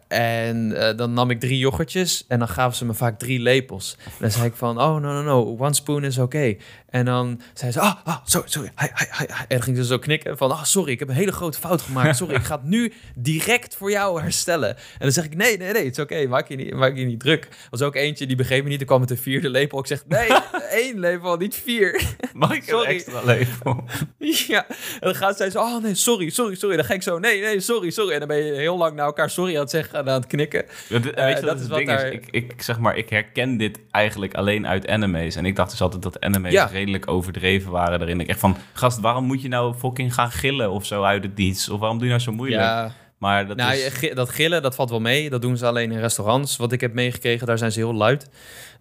[0.07, 3.97] En eh, dan nam ik drie yoghurtjes en dan gaven ze me vaak drie lepels.
[4.05, 6.55] En dan zei ik van, oh, no, no, no, one spoon is oké.
[6.89, 8.71] En dan zei ze, ah, ah sorry, sorry.
[8.77, 9.25] Hi, hi, hi.
[9.25, 11.81] En dan ging ze zo knikken van, ah, sorry, ik heb een hele grote fout
[11.81, 12.17] gemaakt.
[12.17, 14.69] Sorry, ik ga het nu direct voor jou herstellen.
[14.69, 17.05] En dan zeg ik, nee, nee, nee, het is oké, maak, je niet, maak je
[17.05, 17.43] niet druk.
[17.43, 19.79] Er was ook eentje, die begreep me niet, er kwam met de vierde lepel.
[19.79, 20.27] Ik zeg, nee,
[20.81, 22.03] één lepel, niet vier.
[22.33, 22.85] Mag ik een Sorry.
[22.85, 23.83] extra lepel?
[24.47, 26.75] Ja, en dan gaat zij zo, oh nee, sorry, sorry, sorry.
[26.75, 28.13] Dan ga ik zo, nee, nee, sorry, sorry.
[28.13, 30.27] En dan ben je heel lang naar elkaar sorry aan het zeggen en aan het
[30.27, 30.63] knikken.
[30.89, 32.13] Eh, weet je dat wat is wat ding daar- is?
[32.13, 35.35] Ik, ik, zeg maar, ik herken dit eigenlijk alleen uit anime's.
[35.35, 36.65] En ik dacht dus altijd dat anime's Ja.
[36.65, 38.19] redelijk overdreven waren daarin.
[38.19, 41.35] Ik echt van, gast, waarom moet je nou fucking gaan gillen of zo uit het
[41.37, 41.69] niets?
[41.69, 42.61] Of waarom doe je nou zo moeilijk?
[42.61, 44.13] Ja, Maar dat nou, is...
[44.13, 45.29] dat gillen, dat valt wel mee.
[45.29, 46.57] Dat doen ze alleen in restaurants.
[46.57, 48.29] Wat ik heb meegekregen, daar zijn ze heel luid.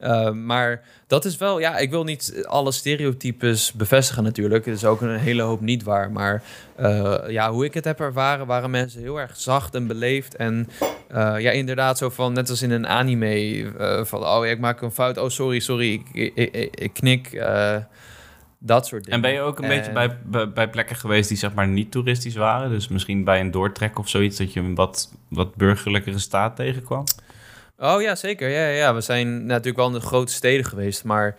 [0.01, 4.64] Uh, maar dat is wel, ja, ik wil niet alle stereotypes bevestigen natuurlijk.
[4.64, 6.11] Het is ook een hele hoop niet waar.
[6.11, 6.43] Maar
[6.80, 10.37] uh, ja, hoe ik het heb ervaren, waren mensen heel erg zacht en beleefd.
[10.37, 10.68] En
[11.12, 14.61] uh, ja, inderdaad, zo van net als in een anime: uh, van oh, ja, ik
[14.61, 15.18] maak een fout.
[15.18, 17.43] Oh, sorry, sorry, ik, ik, ik, ik knik.
[18.67, 19.17] Dat soort dingen.
[19.17, 21.69] En ben je ook een En- beetje bij, bij, bij plekken geweest die zeg maar
[21.69, 22.71] niet toeristisch waren?
[22.71, 27.05] Dus misschien bij een doortrek of zoiets dat je een wat, wat burgerlijkere staat tegenkwam?
[27.79, 28.49] Oh ja, zeker.
[28.49, 28.95] Ja, ja, ja.
[28.95, 31.37] We zijn natuurlijk wel in de grote steden geweest, maar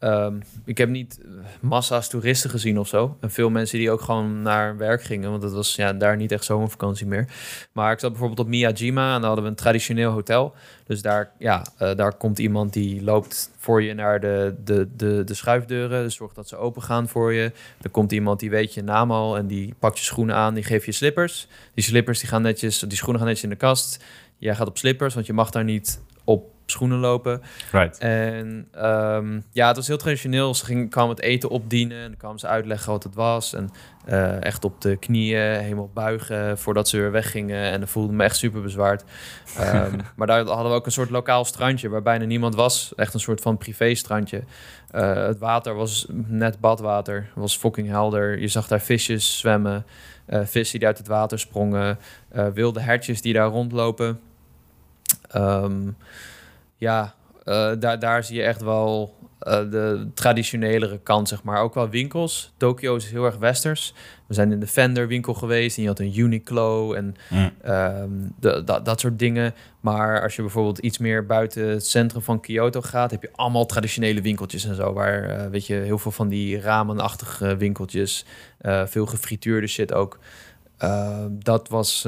[0.00, 1.20] um, ik heb niet
[1.60, 3.16] massa's toeristen gezien of zo.
[3.20, 6.32] En veel mensen die ook gewoon naar werk gingen, want het was ja, daar niet
[6.32, 7.28] echt zomervakantie meer.
[7.72, 10.54] Maar ik zat bijvoorbeeld op Miyajima en daar hadden we een traditioneel hotel.
[10.86, 15.24] Dus daar, ja, uh, daar komt iemand die loopt voor je naar de, de, de,
[15.24, 16.02] de schuifdeuren.
[16.02, 17.52] Dus zorgt dat ze open gaan voor je.
[17.82, 20.64] Er komt iemand die weet je naam al en die pakt je schoenen aan, die
[20.64, 21.48] geeft je slippers.
[21.74, 24.04] Die slippers die gaan netjes, die schoenen gaan netjes in de kast.
[24.36, 27.42] Jij gaat op slippers, want je mag daar niet op schoenen lopen.
[27.72, 27.98] Right.
[27.98, 30.54] En um, ja, het was heel traditioneel.
[30.54, 33.54] Ze ging, kwamen het eten opdienen en dan kwamen ze uitleggen wat het was.
[33.54, 33.70] En
[34.08, 37.62] uh, echt op de knieën helemaal buigen voordat ze weer weggingen.
[37.62, 39.04] En dat voelde me echt super bezwaard.
[39.60, 42.92] Um, maar daar hadden we ook een soort lokaal strandje waar bijna niemand was.
[42.96, 44.42] Echt een soort van privé strandje.
[44.94, 47.16] Uh, het water was net badwater.
[47.16, 48.40] Het was fucking helder.
[48.40, 49.86] Je zag daar visjes zwemmen.
[50.28, 51.98] Uh, vissen die uit het water sprongen.
[52.54, 54.20] Wilde hertjes die daar rondlopen.
[55.36, 55.96] Um,
[56.78, 57.14] ja,
[57.44, 61.60] uh, daar, daar zie je echt wel uh, de traditionelere kant, zeg maar.
[61.60, 62.52] Ook wel winkels.
[62.56, 63.94] Tokio is heel erg westers.
[64.26, 67.50] We zijn in de Fender winkel geweest en je had een Uniqlo en Mm.
[67.66, 69.54] um, de, dat, dat soort dingen.
[69.80, 73.66] Maar als je bijvoorbeeld iets meer buiten het centrum van Kyoto gaat, heb je allemaal
[73.66, 74.92] traditionele winkeltjes en zo.
[74.92, 78.24] Waar, uh, weet je, heel veel van die ramenachtige winkeltjes.
[78.84, 80.18] Veel gefrituurde shit ook.
[80.82, 82.06] Uh, dat was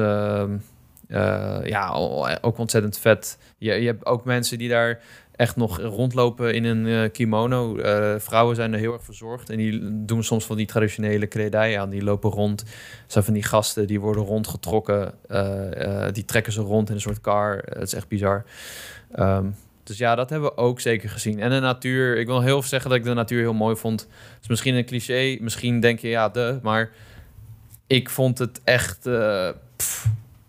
[1.10, 1.90] uh, ja,
[2.40, 3.38] ook ontzettend vet.
[3.58, 5.00] Je, je hebt ook mensen die daar
[5.36, 7.76] echt nog rondlopen in een uh, kimono.
[7.76, 11.80] Uh, vrouwen zijn er heel erg verzorgd en die doen soms van die traditionele kledij
[11.80, 11.90] aan.
[11.90, 12.64] Die lopen rond.
[13.06, 15.14] Zijn van die gasten die worden rondgetrokken.
[16.12, 17.62] Die trekken ze rond in een soort car.
[17.64, 18.44] Het is echt bizar.
[19.18, 21.40] Um, dus ja, dat hebben we ook zeker gezien.
[21.40, 22.18] En de natuur.
[22.18, 24.00] Ik wil heel veel zeggen dat ik de natuur heel mooi vond.
[24.00, 25.36] Het is misschien een cliché.
[25.40, 26.58] Misschien denk je ja, de.
[26.62, 26.90] Maar
[27.86, 29.08] ik vond het echt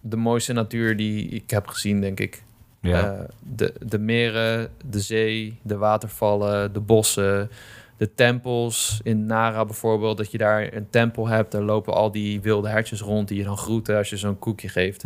[0.02, 2.43] de mooiste natuur die ik heb gezien, denk ik.
[2.82, 3.14] Ja.
[3.14, 3.20] Uh,
[3.56, 7.49] de, de meren, de zee, de watervallen, de bossen,
[7.97, 8.99] de tempels.
[9.04, 11.52] In Nara bijvoorbeeld, dat je daar een tempel hebt.
[11.52, 14.70] Daar lopen al die wilde hertjes rond die je dan groeten als je zo'n koekje
[14.70, 15.04] geeft.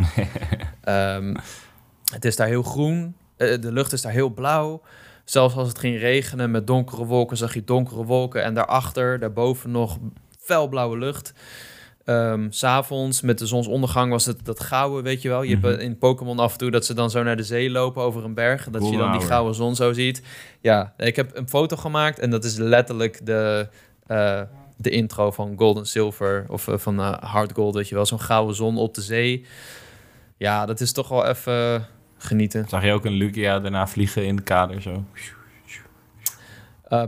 [0.86, 1.36] um,
[2.14, 3.16] het is daar heel groen.
[3.38, 4.82] Uh, de lucht is daar heel blauw.
[5.24, 8.44] Zelfs als het ging regenen met donkere wolken, zag je donkere wolken.
[8.44, 9.98] En daarachter, daarboven nog
[10.40, 11.34] felblauwe lucht.
[12.06, 15.42] Um, S'avonds met de zonsondergang was het dat gouden, weet je wel.
[15.42, 15.72] Je mm -hmm.
[15.72, 18.24] hebt in Pokémon af en toe dat ze dan zo naar de zee lopen over
[18.24, 18.70] een berg.
[18.70, 20.22] Dat je dan die gouden zon zo ziet.
[20.62, 23.68] Ja, ik heb een foto gemaakt en dat is letterlijk de,
[24.08, 24.42] uh,
[24.78, 26.46] de intro van Gold and Silver.
[26.48, 28.06] Of uh, van uh, Hard Gold, weet je wel.
[28.06, 29.46] Zo'n gouden zon op de zee.
[30.38, 31.88] Ja, dat is toch wel even
[32.18, 32.66] genieten.
[32.70, 35.04] Zag je ook een Lugia daarna vliegen in de kader zo?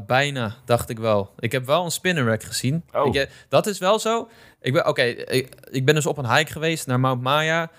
[0.07, 1.33] Bijna, dacht ik wel.
[1.39, 2.83] Ik heb wel een spinnenrack gezien.
[2.93, 3.15] Oh.
[3.15, 4.27] Ik, dat is wel zo.
[4.61, 7.71] Ik ben, oké, ik, ik, ben dus op een hike geweest naar Mount Maya.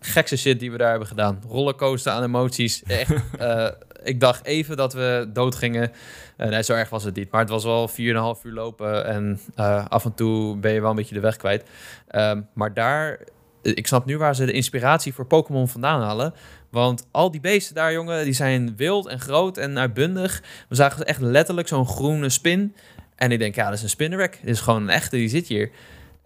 [0.00, 1.42] Gekste shit die we daar hebben gedaan.
[1.48, 2.82] Rollercoaster aan emoties.
[2.82, 3.68] Echt, uh,
[4.02, 5.92] ik dacht even dat we dood gingen.
[6.36, 7.30] Uh, nee, zo erg was het niet.
[7.30, 9.04] Maar het was wel 4,5 uur lopen.
[9.04, 11.68] En uh, af en toe ben je wel een beetje de weg kwijt.
[12.14, 13.20] Um, maar daar...
[13.62, 16.34] Ik snap nu waar ze de inspiratie voor Pokémon vandaan halen.
[16.70, 20.42] Want al die beesten daar, jongen, die zijn wild en groot en uitbundig.
[20.68, 22.74] We zagen echt letterlijk zo'n groene spin.
[23.14, 24.38] En ik denk, ja, dat is een spinnenrek.
[24.42, 25.70] Dit is gewoon een echte, die zit hier.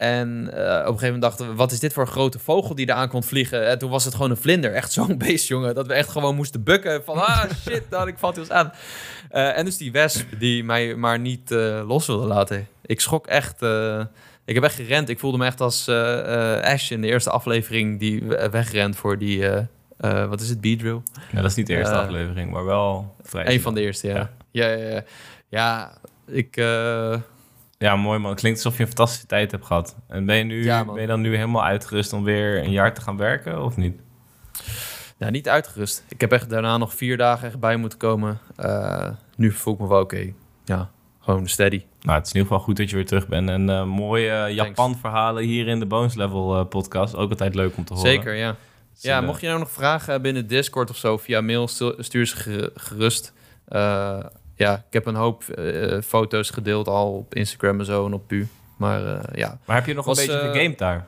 [0.05, 2.75] En uh, op een gegeven moment dachten we, wat is dit voor een grote vogel
[2.75, 3.67] die eraan komt vliegen?
[3.69, 4.73] En toen was het gewoon een vlinder.
[4.73, 5.75] Echt zo'n beest, jongen.
[5.75, 7.05] Dat we echt gewoon moesten bukken.
[7.05, 8.73] Van, ah, shit, daar ik valt eens aan.
[9.33, 12.69] Uh, en dus die wesp die mij maar niet uh, los wilde laten.
[12.87, 13.63] Ik schrok echt.
[14.47, 15.09] Ik heb echt gerend.
[15.09, 18.97] Ik voelde me echt als eh, eh, Ash in de eerste aflevering die we- wegrent
[18.97, 19.63] voor die, eh,
[19.97, 21.01] eh, wat is het, Beedrill?
[21.33, 23.47] Ja, dat is niet de eerste Eh, aflevering, maar wel vrij.
[23.47, 24.31] Een van de eerste, ja.
[24.51, 25.03] Ja, ja, ja.
[25.49, 25.93] Ja,
[26.27, 26.57] ik...
[27.85, 28.31] Ja, mooi man.
[28.31, 29.97] Het klinkt alsof je een fantastische tijd hebt gehad.
[30.09, 32.95] En ben je, nu, Ja, ben je dan nu helemaal uitgerust om weer een jaar
[32.95, 34.01] te gaan werken, of niet?
[35.19, 36.05] ja, niet uitgerust.
[36.09, 38.39] Ik heb echt daarna nog vier dagen echt bij moeten komen.
[38.57, 40.33] Eh, nu voel ik me wel oké.
[40.65, 41.85] Ja, gewoon steady.
[42.01, 43.49] Nou, het is in ieder geval goed dat je weer terug bent.
[43.49, 47.17] En eh, mooie eh, Japan-verhalen hier in de Bones Level podcast.
[47.17, 48.11] Ook altijd leuk om te horen.
[48.11, 48.57] Zeker, ja.
[48.95, 51.95] Dus, Ja, mocht je nou nog vragen hebben binnen Discord of zo, via mail, stu-
[51.99, 53.33] stuur ze ge- gerust.
[54.57, 58.13] Eh, ja, ik heb een hoop eh, foto's gedeeld al op Instagram en zo en
[58.13, 58.47] op Pu.
[58.77, 61.07] Maar eh, ja, Maar heb je nog Was, een beetje eh, gegamed daar?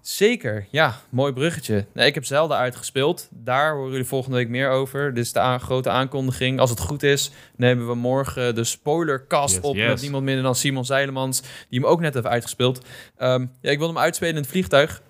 [0.00, 0.66] zeker.
[0.70, 1.86] Ja, mooi bruggetje.
[1.92, 3.28] Nee, ik heb Zelda uitgespeeld.
[3.30, 5.14] Daar horen jullie volgende week meer over.
[5.14, 6.60] Dit is de grote aankondiging.
[6.60, 9.86] Als het goed is, nemen we morgen de spoilercast Yes, op yes.
[9.86, 12.84] met niemand minder dan Simon Zeilemans, die hem ook net heeft uitgespeeld.
[13.16, 15.02] Ehm, ja, ik wilde hem uitspelen in het vliegtuig.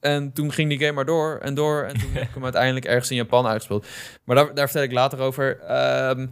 [0.00, 1.82] En toen ging die game maar door en door.
[1.82, 3.86] En toen heb ik hem uiteindelijk ergens in Japan uitgespeeld.
[4.24, 5.60] Maar daar, daar vertel ik later over.
[5.60, 6.26] Ehm,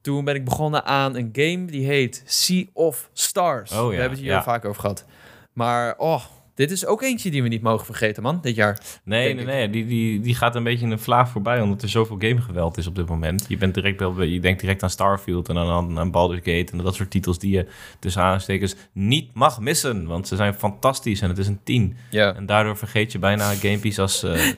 [0.00, 3.72] toen ben ik begonnen aan een game die heet Sea of Stars.
[3.72, 4.36] Oh ja, we hebben het hier ja.
[4.36, 5.04] al vaak over gehad.
[5.52, 6.24] Maar oh,
[6.54, 8.80] dit is ook eentje die we niet mogen vergeten, man, dit jaar.
[9.04, 9.70] Nee, nee, nee.
[9.70, 12.86] Die, die, die gaat een beetje in een vlaag voorbij, omdat er zoveel gamegeweld is
[12.86, 13.44] op dit moment.
[13.48, 16.78] Je, bent direct wel, je denkt direct aan Starfield en aan, aan Baldur's Gate en
[16.78, 17.66] dat soort titels die je
[17.98, 20.06] tussen aanstekens niet mag missen.
[20.06, 21.96] Want ze zijn fantastisch en het is een 10.
[22.10, 22.34] Ja.
[22.34, 24.40] En daardoor vergeet je bijna gamepies als eh,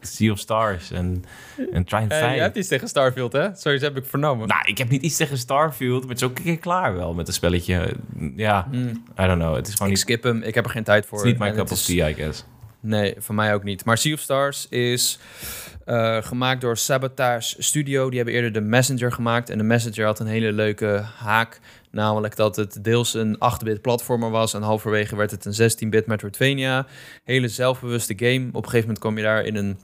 [0.00, 1.24] Sea of Stars en,
[1.72, 2.34] en Trine Eh, 5.
[2.34, 3.48] je hebt iets tegen Starfield, hè?
[3.54, 4.48] Zoiets heb ik vernomen.
[4.48, 7.14] Nou, ik heb niet iets tegen Starfield, maar het is ook een keer klaar wel
[7.14, 7.96] met een spelletje.
[8.36, 8.88] Ja, Hmm.
[9.20, 9.54] I don't know.
[9.54, 11.18] Het is gewoon Ik niet, skip hem, ik heb er geen tijd voor.
[11.38, 12.44] Niet En cup of tea, I guess.
[12.80, 13.84] Nee, voor mij ook niet.
[13.84, 15.18] Maar Sea of Stars is
[15.84, 18.08] eh, gemaakt door Sabotage Studio.
[18.08, 19.50] Die hebben eerder de Messenger gemaakt.
[19.50, 21.60] En de Messenger had een hele leuke haak.
[21.90, 24.54] Namelijk dat het deels een 8-bit platformer was.
[24.54, 26.86] En halverwege werd het een 16-bit Metroidvania.
[27.24, 28.46] Hele zelfbewuste game.
[28.48, 29.78] Op een gegeven moment kom je daar in een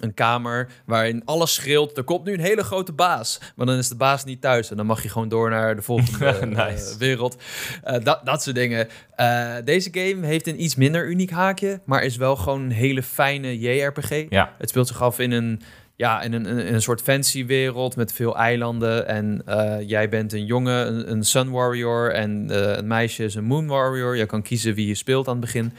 [0.00, 1.96] een kamer waarin alles schreeuwt.
[1.96, 3.40] Er komt nu een hele grote baas.
[3.56, 4.70] Maar dan is de baas niet thuis.
[4.70, 6.26] En dan mag je gewoon door naar de volgende
[6.56, 7.36] eh, wereld.
[7.82, 8.88] Eh, dat, dat soort dingen.
[9.14, 11.80] Eh, deze game heeft een iets minder uniek haakje.
[11.84, 14.24] Maar is wel gewoon een hele fijne JRPG.
[14.28, 15.60] Ja, Het speelt zich af in een,
[15.96, 19.06] ja, in een, in een soort fancy wereld met veel eilanden.
[19.06, 19.42] En
[19.86, 22.12] jij bent een jongen, een, een Sun Warrior.
[22.12, 24.16] En eh, een meisje is een Moon Warrior.
[24.16, 25.72] Je kan kiezen wie je speelt aan het begin.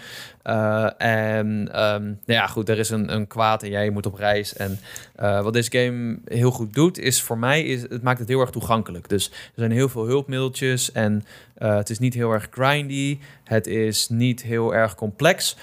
[0.45, 4.13] Eh, en ehm, nou ja, goed, er is een, een kwaad en jij moet op
[4.13, 4.53] reis.
[4.53, 4.79] En
[5.15, 8.39] eh, wat deze game heel goed doet, is voor mij, is, het maakt het heel
[8.39, 9.09] erg toegankelijk.
[9.09, 11.23] Dus er zijn heel veel hulpmiddeltjes en
[11.55, 13.19] eh, het is niet heel erg grindy.
[13.43, 15.57] Het is niet heel erg complex.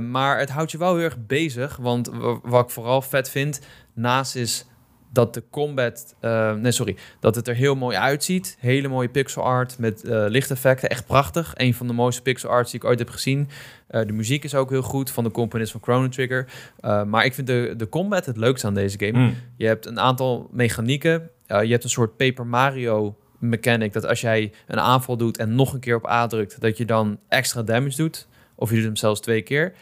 [0.00, 1.76] Maar het houdt je wel heel erg bezig.
[1.76, 2.10] Want
[2.42, 3.60] wat ik vooral vet vind,
[3.92, 4.66] naast is
[5.12, 6.14] dat de combat...
[6.56, 6.96] Nee, sorry.
[7.20, 8.56] Dat het er heel mooi uitziet.
[8.60, 10.88] Hele mooie pixel art met lichteffecten.
[10.88, 11.52] Echt prachtig.
[11.56, 13.48] Een van de mooiste pixel arts die ik ooit heb gezien.
[13.90, 16.46] Uh, de muziek is ook heel goed van de componist van Chrono Trigger.
[16.80, 19.18] Uh, maar ik vind de, de combat het leukste aan deze game.
[19.18, 19.36] Mm.
[19.56, 21.30] Je hebt een aantal mechanieken.
[21.48, 23.92] Uh, je hebt een soort Paper Mario mechanic.
[23.92, 26.60] Dat als jij een aanval doet en nog een keer op A drukt...
[26.60, 28.28] dat je dan extra damage doet.
[28.54, 29.72] Of je doet hem zelfs twee keer.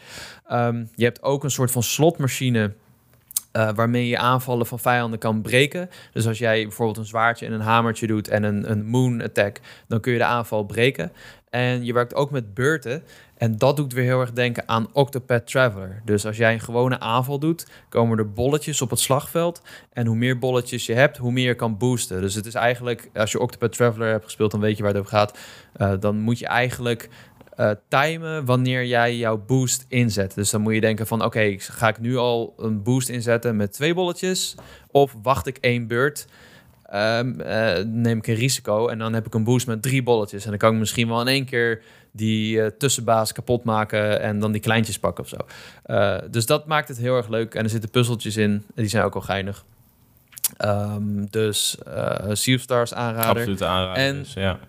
[0.51, 2.73] Um, je hebt ook een soort van slotmachine...
[3.57, 5.89] Uh, waarmee je aanvallen van vijanden kan breken.
[6.13, 9.59] Dus als jij bijvoorbeeld een zwaardje en een hamertje doet en een, een moon attack,
[9.87, 11.11] dan kun je de aanval breken.
[11.49, 13.03] En je werkt ook met beurten.
[13.43, 16.01] En dat doet weer heel erg denken aan Octopath Traveler.
[16.05, 19.61] Dus als jij een gewone aanval doet, komen er bolletjes op het slagveld.
[19.93, 22.21] En hoe meer bolletjes je hebt, hoe meer je kan boosten.
[22.21, 25.01] Dus het is eigenlijk, als je Octopath Traveler hebt gespeeld, dan weet je waar het
[25.01, 25.37] over gaat.
[25.77, 27.09] Uh, dan moet je eigenlijk
[27.57, 30.35] uh, timen wanneer jij jouw boost inzet.
[30.35, 33.73] Dus dan moet je denken van, oké, ga ik nu al een boost inzetten met
[33.73, 34.55] twee bolletjes?
[34.91, 36.25] Of wacht ik één beurt?
[36.93, 40.43] Um, uh, neem ik een risico en dan heb ik een boost met drie bolletjes.
[40.43, 41.81] En dan kan ik misschien wel in één keer
[42.15, 45.37] die uh, tussenbaas kapot maken en dan die kleintjes pakken of zo.
[45.85, 47.55] Uh, dus dat maakt het heel erg leuk.
[47.55, 49.65] En er zitten puzzeltjes in, die zijn ook wel geinig.
[50.65, 53.29] Um, dus uh, Sea of Stars aanrader.
[53.29, 54.03] Absoluut aanrader.
[54.03, 54.59] En, dus, ja.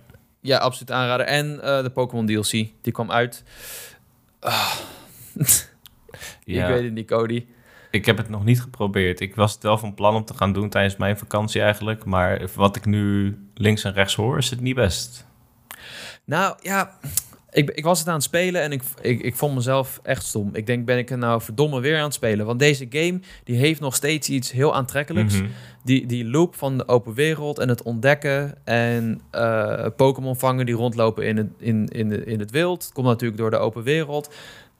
[0.40, 1.26] ja, absoluut aanrader.
[1.26, 3.42] En de Pokémon DLC, die kwam uit.
[4.40, 4.74] Ah.
[6.44, 6.66] ja.
[6.66, 7.46] Ik weet het niet, Cody.
[7.90, 9.20] Ik heb het nog niet geprobeerd.
[9.20, 12.04] Ik was het wel van plan om te gaan doen tijdens mijn vakantie eigenlijk.
[12.04, 15.26] Maar wat ik nu links en rechts hoor, is het niet best.
[16.24, 16.98] Nou ja,
[17.54, 20.50] ik, ik was het aan het spelen en ik, ik, ik vond mezelf echt stom.
[20.52, 22.46] Ik denk, ben ik er nou verdomme weer aan het spelen?
[22.46, 25.34] Want deze game, die heeft nog steeds iets heel aantrekkelijks.
[25.34, 25.50] Mm -hmm.
[25.84, 30.74] die, die loop van de open wereld en het ontdekken en uh, Pokémon vangen die
[30.74, 32.90] rondlopen in het, in, in, de, in het wild.
[32.92, 34.34] Komt natuurlijk door de open wereld.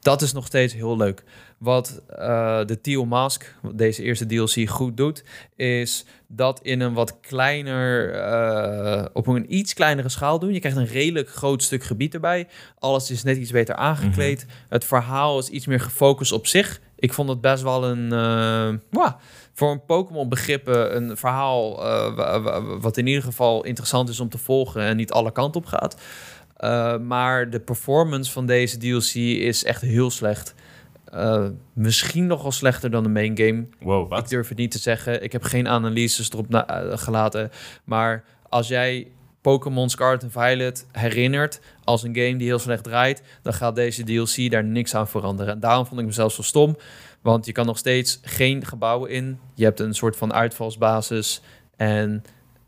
[0.05, 1.23] Dat is nog steeds heel leuk.
[1.57, 5.23] Wat uh, de Teal Mask, deze eerste DLC, goed doet,
[5.55, 10.53] is dat in een wat kleiner, uh, op een iets kleinere schaal doen.
[10.53, 12.47] Je krijgt een redelijk groot stuk gebied erbij.
[12.79, 14.45] Alles is net iets beter aangekleed.
[14.45, 14.55] Mhm.
[14.69, 16.81] Het verhaal is iets meer gefocust op zich.
[16.95, 19.11] Ik vond het best wel een, uh,
[19.53, 21.75] voor een Pokémon begrippen, een verhaal
[22.79, 25.95] wat in ieder geval interessant is om te volgen en niet alle kanten op gaat.
[27.07, 30.55] Maar de performance van deze DLC is echt heel slecht.
[31.13, 33.67] Uh, misschien nogal slechter dan de main game.
[33.79, 34.19] Wow, wat?
[34.19, 35.23] Ik durf het niet te zeggen.
[35.23, 36.61] Ik heb geen analyses erop uh,
[36.97, 37.51] gelaten.
[37.83, 39.07] Maar als jij
[39.41, 44.03] Pokémon Scarlet en Violet herinnert als een game die heel slecht draait, dan gaat deze
[44.03, 45.53] DLC daar niks aan veranderen.
[45.53, 46.77] En daarom vond ik mezelf zo stom.
[47.21, 49.39] Want je kan nog steeds geen gebouwen in.
[49.53, 51.41] Je hebt een soort van uitvalsbasis.
[51.75, 52.23] En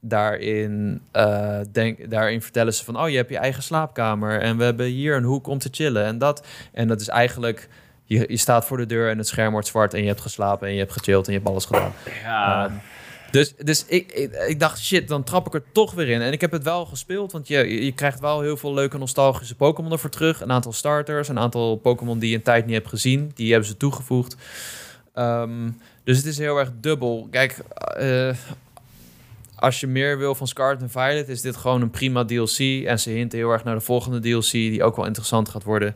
[0.08, 3.00] daarin, uh, denk, daarin vertellen ze van...
[3.00, 4.42] oh, je hebt je eigen slaapkamer...
[4.42, 6.46] en we hebben hier een hoek om te chillen en dat.
[6.72, 7.70] En dat is eigenlijk
[8.08, 10.68] je, je staat voor de deur en het scherm wordt zwart en je hebt geslapen
[10.68, 11.94] en je hebt gechilled en je hebt alles gedaan.
[12.24, 12.66] Ja.
[12.66, 12.82] Um,
[13.32, 16.22] dus dus ik, ik, ik, dacht, shit, dan trap ik er toch weer in.
[16.22, 19.56] En ik heb het wel gespeeld, want je, je krijgt wel heel veel leuke nostalgische
[19.56, 20.42] Pokémon ervoor terug.
[20.42, 23.32] Een aantal starters, een aantal Pokémon die je een tijd niet hebt gezien.
[23.36, 24.36] Die hebben ze toegevoegd.
[25.16, 27.28] Um, dus het is heel erg dubbel.
[27.32, 27.58] Kijk,
[28.00, 28.34] uh,
[29.60, 32.86] als je meer wil van Scarlet en Violet, is dit gewoon een prima DLC.
[32.86, 35.96] En ze hinten heel erg naar de volgende DLC, die ook wel interessant gaat worden.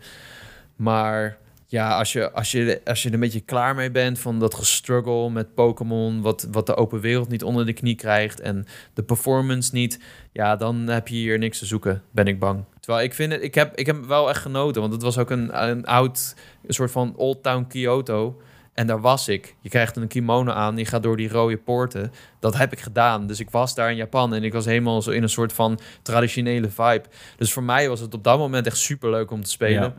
[0.75, 1.37] Maar
[1.71, 4.53] ja, als je, als, je, als je er een beetje klaar mee bent van dat
[4.53, 9.03] gestruggle met Pokémon, wat, wat de open wereld niet onder de knie krijgt en de
[9.03, 9.99] performance niet,
[10.31, 12.63] ja, dan heb je hier niks te zoeken, ben ik bang.
[12.79, 15.29] Terwijl ik vind het, ik heb, ik heb wel echt genoten, want het was ook
[15.29, 16.35] een, een oud,
[16.67, 18.41] een soort van Old Town Kyoto.
[18.81, 19.55] En daar was ik.
[19.59, 22.11] Je krijgt een kimono aan, je gaat door die rode poorten.
[22.39, 23.27] Dat heb ik gedaan.
[23.27, 25.79] Dus ik was daar in Japan en ik was helemaal zo in een soort van
[26.01, 27.03] traditionele vibe.
[27.37, 29.81] Dus voor mij was het op dat moment echt super leuk om te spelen.
[29.81, 29.93] Ja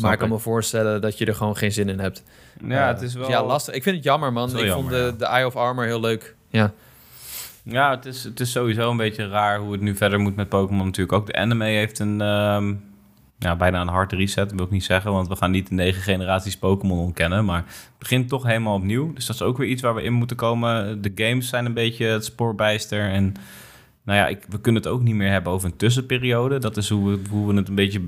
[0.00, 2.22] maar ik kan me voorstellen dat je er gewoon geen zin in hebt.
[2.66, 3.28] Ja, het is wel...
[3.28, 3.74] Ja, lastig.
[3.74, 4.58] Ik vind het jammer, man.
[4.58, 6.34] Ik vond de, de Eye of Armor heel leuk.
[6.48, 6.72] Ja.
[7.62, 10.48] Ja, het is, het is sowieso een beetje raar hoe het nu verder moet met
[10.48, 11.12] Pokémon natuurlijk.
[11.12, 12.20] Ook de anime heeft een...
[12.20, 12.85] Um,
[13.38, 15.12] ja, bijna een hard reset, wil ik niet zeggen.
[15.12, 17.44] Want we gaan niet de negen generaties Pokémon ontkennen.
[17.44, 19.12] Maar het begint toch helemaal opnieuw.
[19.12, 21.02] Dus dat is ook weer iets waar we in moeten komen.
[21.02, 23.10] De games zijn een beetje het spoorbijster.
[23.10, 23.34] En
[24.04, 26.58] nou ja, ik, we kunnen het ook niet meer hebben over een tussenperiode.
[26.58, 28.02] Dat is hoe we, hoe we het een beetje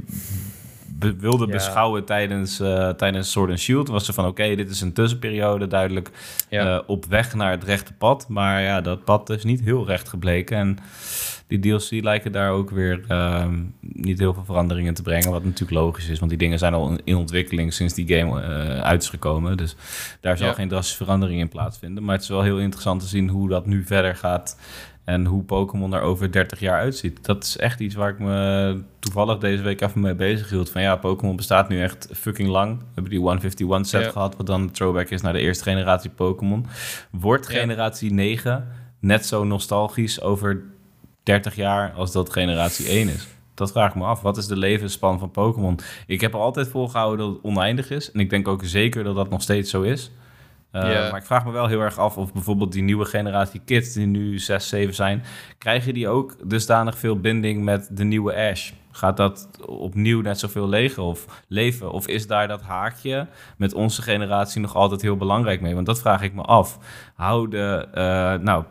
[0.99, 3.89] be wilde beschouwen tijdens, uh, tijdens Sword and Shield.
[3.89, 6.11] Was ze van oké, dit is een tussenperiode, duidelijk
[6.51, 8.29] uh, op weg naar het rechte pad.
[8.29, 10.57] Maar ja, dat pad is niet heel recht gebleken.
[10.57, 10.79] En
[11.47, 13.47] die DLC lijken daar ook weer uh,
[13.81, 15.31] niet heel veel veranderingen te brengen.
[15.31, 18.81] Wat natuurlijk logisch is, want die dingen zijn al in ontwikkeling sinds die game uh,
[18.81, 19.57] uit is gekomen.
[19.57, 19.77] Dus
[20.21, 22.05] daar zal geen drastische verandering in plaatsvinden.
[22.05, 24.59] Maar het is wel heel interessant te zien hoe dat nu verder gaat.
[25.09, 27.25] En hoe Pokémon er over 30 jaar uitziet.
[27.25, 30.71] Dat is echt iets waar ik me toevallig deze week even mee bezig hield.
[30.71, 32.79] Van ja, Pokémon bestaat nu echt fucking lang.
[32.79, 36.11] We hebben die 151 set gehad, wat dan de throwback is naar de eerste generatie
[36.11, 36.67] Pokémon.
[37.11, 38.69] Wordt generatie 9
[39.01, 40.63] net zo nostalgisch over
[41.23, 43.27] 30 jaar als dat generatie 1 is?
[43.55, 44.21] Dat vraag ik me af.
[44.21, 45.79] Wat is de levensspan van Pokémon?
[46.07, 48.11] Ik heb er altijd volgehouden dat het oneindig is.
[48.11, 50.11] En ik denk ook zeker dat dat nog steeds zo is.
[50.73, 53.93] Uh, Maar ik vraag me wel heel erg af of bijvoorbeeld die nieuwe generatie kids,
[53.93, 55.23] die nu 6, 7 zijn,
[55.59, 58.71] krijgen die ook dusdanig veel binding met de nieuwe Ash?
[58.91, 61.93] Gaat dat opnieuw net zoveel leven of, leven?
[61.93, 65.75] Of is daar dat haakje met onze generatie nog altijd heel belangrijk mee?
[65.75, 66.79] Want dat vraag ik me af.
[67.15, 67.95] Houden, uh,
[68.35, 68.65] nou,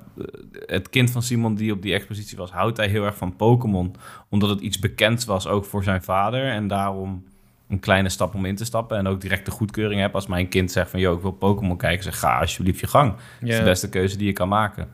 [0.66, 3.95] het kind van Simon die op die expositie was, houdt hij heel erg van Pokémon,
[4.30, 7.24] omdat het iets bekends was ook voor zijn vader en daarom
[7.70, 8.97] een kleine stap om in te stappen.
[8.97, 10.99] En ook direct de goedkeuring heb als mijn kind zegt van...
[10.99, 12.03] joh, ik wil Pokémon kijken.
[12.03, 13.15] Zeg, ga alsjeblieft je gang.
[13.39, 14.89] Dat is de beste keuze die je kan maken.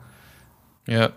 [0.84, 1.10] Ja.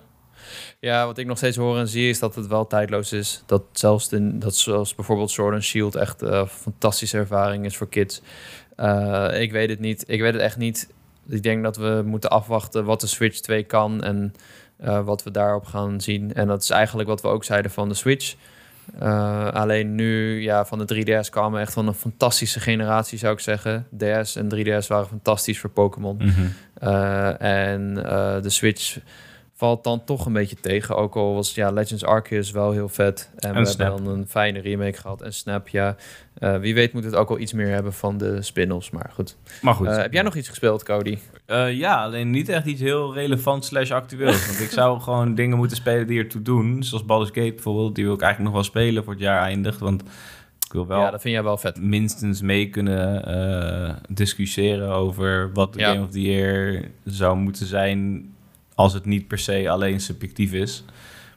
[0.79, 3.43] Ja, wat ik nog steeds hoor en zie is dat het wel tijdloos is.
[3.45, 7.77] Dat zelfs de, dat zoals bijvoorbeeld Sword and Shield echt een uh, fantastische ervaring is
[7.77, 8.21] voor kids.
[8.77, 10.03] Uh, ik weet het niet.
[10.07, 10.89] Ik weet het echt niet.
[11.27, 14.33] Ik denk dat we moeten afwachten wat de Switch 2 kan en
[14.81, 16.33] uh, wat we daarop gaan zien.
[16.33, 18.35] En dat is eigenlijk wat we ook zeiden van de Switch.
[19.03, 23.39] Uh, alleen nu, ja, van de 3DS kwamen echt van een fantastische generatie, zou ik
[23.39, 23.87] zeggen.
[23.97, 26.17] DS en 3DS waren fantastisch voor Pokémon.
[26.17, 26.53] Mm -hmm.
[26.83, 28.97] uh, en uh, de Switch
[29.57, 30.95] valt dan toch een beetje tegen.
[30.95, 33.29] Ook al was ja, Legends Arceus wel heel vet.
[33.35, 33.87] En, en we Snap.
[33.87, 35.21] hebben dan een fijne remake gehad.
[35.21, 35.95] En Snap, ja.
[36.39, 38.89] Uh, wie weet moet het ook wel iets meer hebben van de spin-offs.
[38.89, 39.37] Maar goed.
[39.61, 39.87] Maar goed.
[39.87, 41.17] Uh, heb jij nog iets gespeeld, Cody?
[41.47, 44.45] Uh, ja, alleen niet echt iets heel relevant slash actueels.
[44.47, 46.83] want ik zou gewoon dingen moeten spelen die ertoe doen.
[46.83, 47.95] Zoals Baldur's Gate bijvoorbeeld.
[47.95, 49.79] Die wil ik eigenlijk nog wel spelen voor het jaar eindigt.
[49.79, 50.01] Want
[50.65, 51.81] ik wil wel, ja, dat vind jij wel vet.
[51.81, 53.29] minstens mee kunnen
[53.89, 55.91] uh, discussiëren over wat de ja.
[55.91, 58.35] Game of the Year zou moeten zijn
[58.77, 60.83] als het niet per se alleen subjectief is.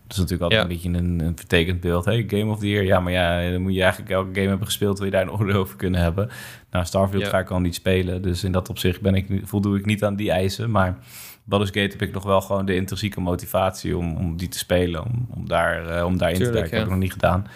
[0.02, 0.68] Dat is natuurlijk altijd Ja.
[0.68, 2.04] een beetje een, een vertekend beeld.
[2.04, 2.84] Hey, Game of the Year.
[2.84, 4.96] Ja, maar ja, dan moet je eigenlijk elke game hebben gespeeld...
[4.98, 6.30] wil je daar een oordeel over kunnen hebben.
[6.70, 7.28] Nou, Starfield Ja.
[7.28, 8.22] ga ik al niet spelen.
[8.22, 10.70] Dus in dat opzicht ben ik, voldoe ik niet aan die eisen.
[10.70, 10.98] Maar
[11.44, 13.96] Baldur's Gate heb ik nog wel gewoon de intrinsieke motivatie...
[13.96, 16.76] om, om die te spelen, om, om, daar, eh, om daarin te werken.
[16.76, 17.46] Heb ik nog niet gedaan.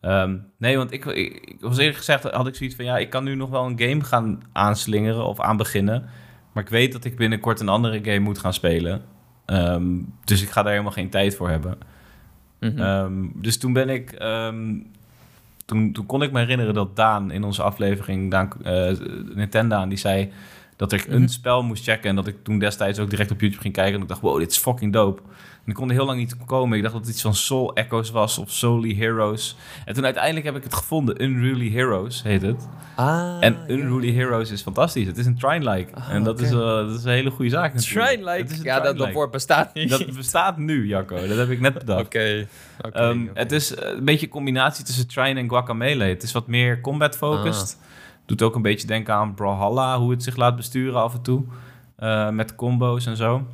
[0.00, 2.22] Ehm, nee, want ik, ik, ik was eerlijk gezegd...
[2.22, 2.84] had ik zoiets van...
[2.84, 6.04] ja, ik kan nu nog wel een game gaan aanslingeren of aan beginnen...
[6.52, 9.02] Maar ik weet dat ik binnenkort een andere game moet gaan spelen.
[9.44, 9.84] Ehm,
[10.24, 11.78] dus ik ga daar helemaal geen tijd voor hebben.
[12.60, 12.78] Mhm.
[12.80, 14.12] Ehm, dus toen ben ik.
[14.12, 14.76] ehm,
[15.64, 18.92] toen, toen kon ik me herinneren dat Daan in onze aflevering, Daan, eh,
[19.34, 20.32] Nintendo, aan, die zei
[20.76, 21.16] dat ik Mhm.
[21.16, 22.08] een spel moest checken.
[22.10, 23.94] En dat ik toen destijds ook direct op YouTube ging kijken.
[23.94, 25.22] En ik dacht, wow, dit is fucking dope.
[25.64, 26.76] En ik kon er heel lang niet komen.
[26.76, 29.56] Ik dacht dat het iets van Soul Echoes was of Solely Heroes.
[29.84, 31.22] En toen uiteindelijk heb ik het gevonden.
[31.22, 32.68] Unruly Heroes heet het.
[32.96, 33.56] ah, en.
[33.68, 35.06] Unruly Heroes is fantastisch.
[35.06, 35.94] Het is een Trine-like.
[35.94, 37.74] Ah, en dat, is, eh, dat is een hele goede zaak.
[37.74, 38.10] natuurlijk.
[38.50, 39.12] Een Ja, dat, dat Trine-like.
[39.12, 39.88] woord bestaat niet.
[39.90, 41.26] Dat bestaat nu, Jacco.
[41.28, 42.04] Dat heb ik net bedacht.
[42.04, 42.46] Oké.
[42.82, 43.26] oké, Ehm.
[43.34, 46.04] Het is eh, een beetje een combinatie tussen Trine en Guacamele.
[46.04, 47.76] Het is wat meer combat-focused.
[47.80, 47.82] Ah.
[48.26, 51.44] Doet ook een beetje denken aan Brawlhalla, hoe het zich laat besturen af en toe.
[51.96, 53.46] eh, met combo's en zo.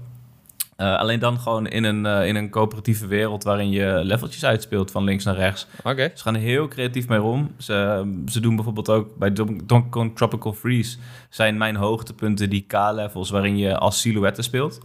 [0.76, 4.90] Eh, alleen dan gewoon in een, eh, in een coöperatieve wereld waarin je leveltjes uitspeelt
[4.90, 5.66] van links naar rechts.
[5.84, 6.10] Oké.
[6.14, 7.50] Ze gaan er heel creatief mee om.
[7.58, 10.98] Ze, ze doen bijvoorbeeld ook bij Don- Donkey Kong Tropical Freeze...
[11.30, 14.80] zijn mijn hoogtepunten die K-levels waarin je als silhouette speelt.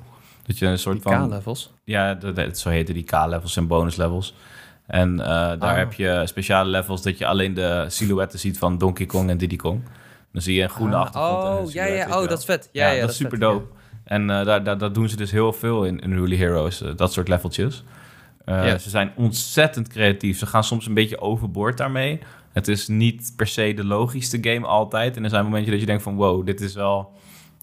[0.45, 1.27] Dat je een soort Die van...
[1.29, 1.71] K-levels.
[1.83, 4.33] Ja, dat, dat- zo heten die K-levels en bonuslevels.
[4.87, 5.75] En eh, daar Ah.
[5.75, 9.55] heb je speciale levels dat je alleen de silhouetten ziet van Donkey Kong en Diddy
[9.55, 9.81] Kong.
[10.31, 11.57] Dan zie je een groene Ah, achtergrond.
[11.59, 12.21] en Oh, ja, ja.
[12.21, 12.69] Oh, dat is vet.
[12.71, 13.53] Ja, Ja, ja, dat is vet, super ja.
[13.53, 13.65] dope.
[14.03, 16.89] En eh, daar, daar, dat doen ze dus heel veel in, in Really Heroes, eh,
[16.95, 17.83] dat soort leveltjes.
[18.47, 20.37] Ze zijn ontzettend creatief.
[20.37, 22.19] Ze gaan soms een beetje overboord daarmee.
[22.53, 25.17] Het is niet per se de logischste game altijd.
[25.17, 26.15] En er zijn momentjes dat je denkt van...
[26.15, 27.11] wow, dit is wel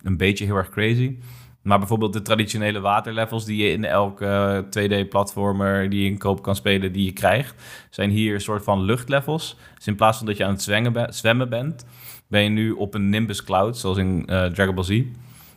[0.02, 1.16] een beetje heel erg crazy.
[1.62, 3.44] Maar bijvoorbeeld de traditionele waterlevels...
[3.44, 6.92] die je in elke 2D-platformer die je in koop kan spelen...
[6.92, 7.54] die je krijgt,
[7.90, 9.56] zijn hier een soort van luchtlevels.
[9.76, 11.84] Dus in plaats van dat je aan het zwemmen, be- zwemmen bent...
[12.26, 15.02] ben je nu op een Nimbus Cloud, zoals in eh, Dragon Ball Z.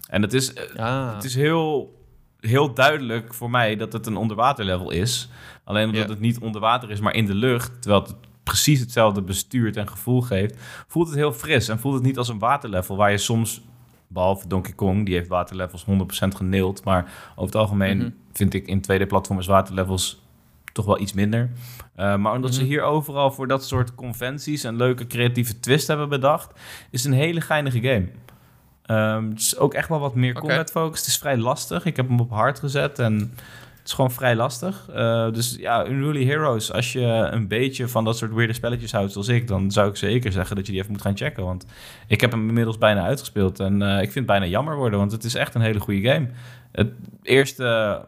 [0.10, 1.14] En het is, eh, Ah.
[1.16, 1.94] het is heel,
[2.40, 5.30] heel duidelijk voor mij dat het een onderwaterlevel is.
[5.64, 7.82] Alleen omdat het niet onder water is, maar in de lucht.
[7.82, 10.56] Terwijl het precies hetzelfde bestuurt en gevoel geeft.
[10.88, 13.62] Voelt het heel fris en voelt het niet als een waterlevel waar je soms...
[14.08, 16.84] Behalve Donkey Kong, die heeft waterlevels 100% geneeld.
[16.84, 18.10] Maar over het algemeen Mhm.
[18.34, 20.24] vind ik in 2D-platformers waterlevels
[20.74, 21.50] toch wel iets minder.
[21.98, 22.70] Uh, maar omdat ze Mhm.
[22.70, 24.64] hier overal voor dat soort conventies...
[24.64, 26.60] een leuke creatieve twist hebben bedacht...
[26.92, 28.08] is het een hele geinige game.
[28.86, 31.00] Ehm, het is ook echt wel wat meer combat focus.
[31.00, 31.86] Het is vrij lastig.
[31.86, 33.34] Ik heb hem op hard gezet en
[33.86, 34.90] het is gewoon vrij lastig.
[34.94, 36.72] Eh, dus ja, Unruly Heroes.
[36.72, 39.48] Als je een beetje van dat soort weirde spelletjes houdt zoals ik...
[39.48, 41.44] dan zou ik zeker zeggen dat je die even moet gaan checken.
[41.44, 41.66] Want
[42.08, 43.60] ik heb hem inmiddels bijna uitgespeeld.
[43.60, 46.10] En eh, ik vind het bijna jammer worden, want het is echt een hele goede
[46.10, 46.28] game.
[46.72, 48.00] Het eerste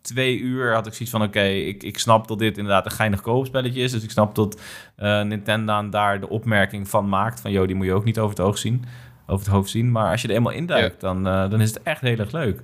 [0.00, 1.22] twee uur had ik zoiets van...
[1.22, 3.90] oké, ik, ik snap dat dit inderdaad een geinig koopspelletje is.
[3.90, 4.60] Dus ik snap dat
[4.96, 7.40] eh, Nintendo daar de opmerking van maakt...
[7.40, 8.84] van, joh, die moet je ook niet over het oog zien
[9.26, 9.92] over het hoofd zien.
[9.92, 12.62] Maar als je er eenmaal induikt, dan, dan is het echt heel erg leuk.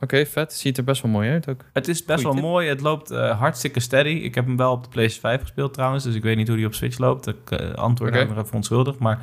[0.00, 0.52] Oké, vet.
[0.52, 1.64] Ziet er best wel mooi uit ook.
[1.72, 2.42] Het is best Goeie wel tip.
[2.42, 2.68] mooi.
[2.68, 4.08] Het loopt eh, hartstikke steady.
[4.08, 6.04] Ik heb hem wel op de PlayStation 5 gespeeld trouwens.
[6.04, 7.26] Dus ik weet niet hoe die op Switch loopt.
[7.26, 8.26] Ik eh, antwoord Oké.
[8.26, 8.98] daar even onschuldig.
[8.98, 9.18] Maar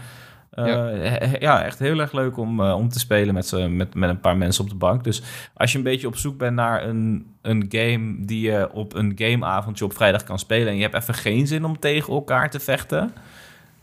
[0.49, 1.63] eh, Ja.
[1.63, 4.63] echt heel erg leuk om, eh, om te spelen met, met, met een paar mensen
[4.63, 5.03] op de bank.
[5.03, 5.21] Dus
[5.53, 9.11] als je een beetje op zoek bent naar een, een game die je op een
[9.15, 10.67] gameavondje op vrijdag kan spelen...
[10.67, 13.11] en je hebt even geen zin om tegen elkaar te vechten...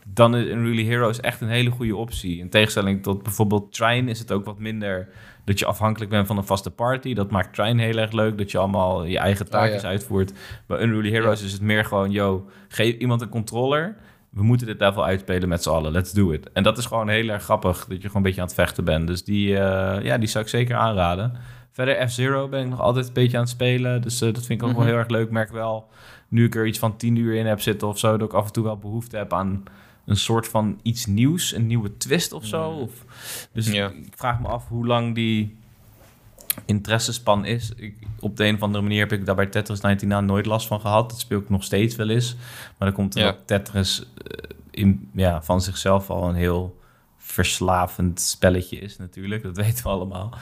[0.07, 2.39] dan is Unreal Heroes echt een hele goede optie.
[2.39, 5.07] In tegenstelling tot bijvoorbeeld Trine is het ook wat minder...
[5.45, 7.13] dat je afhankelijk bent van een vaste party.
[7.13, 9.87] Dat maakt Trine heel erg leuk, dat je allemaal je eigen taakjes Oh, ja.
[9.87, 10.33] uitvoert.
[10.67, 12.11] Bij Unreal Heroes is het meer gewoon...
[12.11, 13.95] yo, geef iemand een controller...
[14.29, 15.91] We moeten dit level uitspelen met z'n allen.
[15.91, 16.51] Let's do it.
[16.51, 17.77] En dat is gewoon heel erg grappig.
[17.85, 19.07] Dat je gewoon een beetje aan het vechten bent.
[19.07, 21.33] Dus die, eh, ja, die zou ik zeker aanraden.
[21.71, 24.01] Verder F-Zero ben ik nog altijd een beetje aan het spelen.
[24.01, 24.79] Dus eh, dat vind ik ook Mhm.
[24.79, 25.29] wel heel erg leuk.
[25.31, 25.87] Merk wel,
[26.27, 28.17] nu ik er iets van tien uur in heb zitten of zo...
[28.17, 29.63] dat ik af en toe wel behoefte heb aan
[30.05, 31.53] een soort van iets nieuws.
[31.53, 32.71] Een nieuwe twist of zo.
[32.71, 32.81] Mhm.
[32.81, 32.91] Of,
[33.53, 33.89] dus Ja.
[33.89, 35.55] ik vraag me af hoe lang die
[36.65, 37.71] interessespan is.
[37.75, 40.67] Ik, op de een of andere manier heb ik daar bij Tetris 99 nooit last
[40.67, 41.09] van gehad.
[41.09, 42.35] Dat speel ik nog steeds wel eens.
[42.77, 43.37] Maar dan komt er Ja.
[43.45, 46.79] Tetris eh, in, ja, van zichzelf al een heel
[47.17, 49.43] verslavend spelletje is natuurlijk.
[49.43, 50.33] Dat weten we allemaal.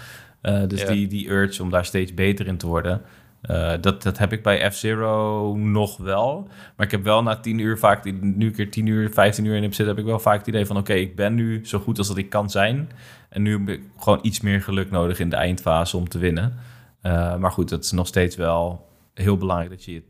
[0.42, 0.88] Eh, dus Ja.
[0.92, 3.02] die, die urge om daar steeds beter in te worden...
[3.42, 6.48] eh, dat, dat heb ik bij F-Zero nog wel.
[6.76, 8.04] Maar ik heb wel na 10 uur vaak...
[8.04, 9.96] die- Nu ik er 10 uur, 15 uur in heb zitten...
[9.96, 10.78] heb ik wel vaak het idee van...
[10.78, 12.90] oké, ik ben nu zo goed als dat ik kan zijn.
[13.30, 16.54] En nu heb ik gewoon iets meer geluk nodig in de eindfase om te winnen.
[17.02, 20.04] Eh, maar goed, het is nog steeds wel heel belangrijk dat je je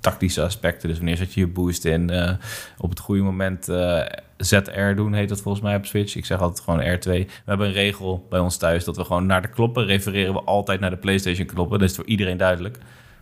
[0.00, 0.88] tactische aspecten...
[0.88, 2.10] dus wanneer zet je je boost in...
[2.10, 2.32] eh,
[2.78, 4.00] op het goede moment eh,
[4.36, 6.16] ZR doen, heet dat volgens mij op Switch.
[6.16, 7.02] Ik zeg altijd gewoon R2.
[7.26, 10.40] We hebben een regel bij ons thuis dat we gewoon naar de kloppen refereren we
[10.40, 11.78] altijd naar de PlayStation kloppen.
[11.78, 12.78] Dat is voor iedereen duidelijk.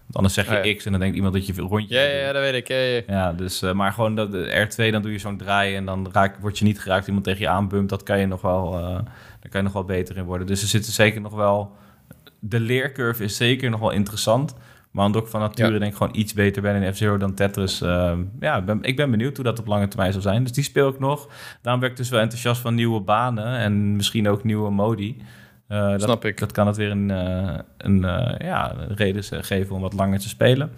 [0.06, 0.74] Want anders zeg je Oh, ja.
[0.74, 2.68] X en dan denkt iemand dat je een rondje Ja, ja, dat weet ik.
[2.68, 3.00] Ja, ja.
[3.06, 6.08] Ja, dus, eh, maar gewoon dat de R2, dan doe je zo'n draai en dan
[6.12, 7.06] raak, word je niet geraakt.
[7.06, 9.84] Iemand tegen je aanbumpt, dat kan je nog wel, eh, daar kan je nog wel
[9.84, 10.46] beter in worden.
[10.46, 11.76] Dus er zitten zeker nog wel...
[12.38, 14.54] De leercurve is zeker nog wel interessant.
[14.96, 15.78] Maar omdat ik van nature Ja.
[15.78, 17.80] denk ik gewoon iets beter ben in F-Zero dan Tetris.
[17.80, 20.42] eh, ja, ben, ik ben benieuwd hoe dat op lange termijn zal zijn.
[20.42, 21.28] Dus die speel ik nog.
[21.62, 25.16] Daarom ben ik dus wel enthousiast van nieuwe banen en misschien ook nieuwe modi.
[25.68, 26.38] Eh, dat, Snap ik.
[26.38, 30.28] Dat kan het weer een, eh, een, eh, ja, reden geven om wat langer te
[30.28, 30.70] spelen.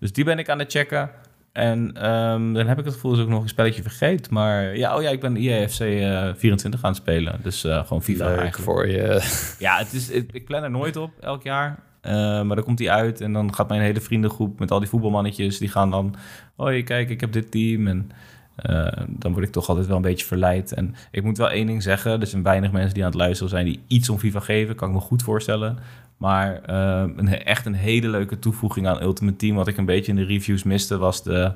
[0.00, 1.10] Dus die ben ik aan het checken.
[1.52, 4.30] En ehm, dan heb ik het gevoel dat ik nog een spelletje vergeet.
[4.30, 7.40] Maar ja, oh ja, ik ben IAFC eh 24 aan het spelen.
[7.42, 8.70] Dus gewoon FIFA Leuk eigenlijk.
[8.70, 9.20] voor je.
[9.58, 11.78] Ja, het is, ik, ik plan er nooit op elk jaar.
[12.02, 14.88] Eh, maar dan komt hij uit en dan gaat mijn hele vriendengroep met al die
[14.88, 15.58] voetbalmannetjes...
[15.58, 16.14] die gaan dan,
[16.56, 17.86] hoi, kijk, ik heb dit team.
[17.86, 18.10] En
[18.56, 20.72] eh, dan word ik toch altijd wel een beetje verleid.
[20.72, 22.20] En ik moet wel één ding zeggen.
[22.20, 23.64] Er zijn weinig mensen die aan het luisteren zijn...
[23.64, 25.78] die iets om FIFA geven, kan ik me goed voorstellen.
[26.16, 29.56] Maar eh, een, echt een hele leuke toevoeging aan Ultimate Team...
[29.56, 31.52] wat ik een beetje in de reviews miste, was de...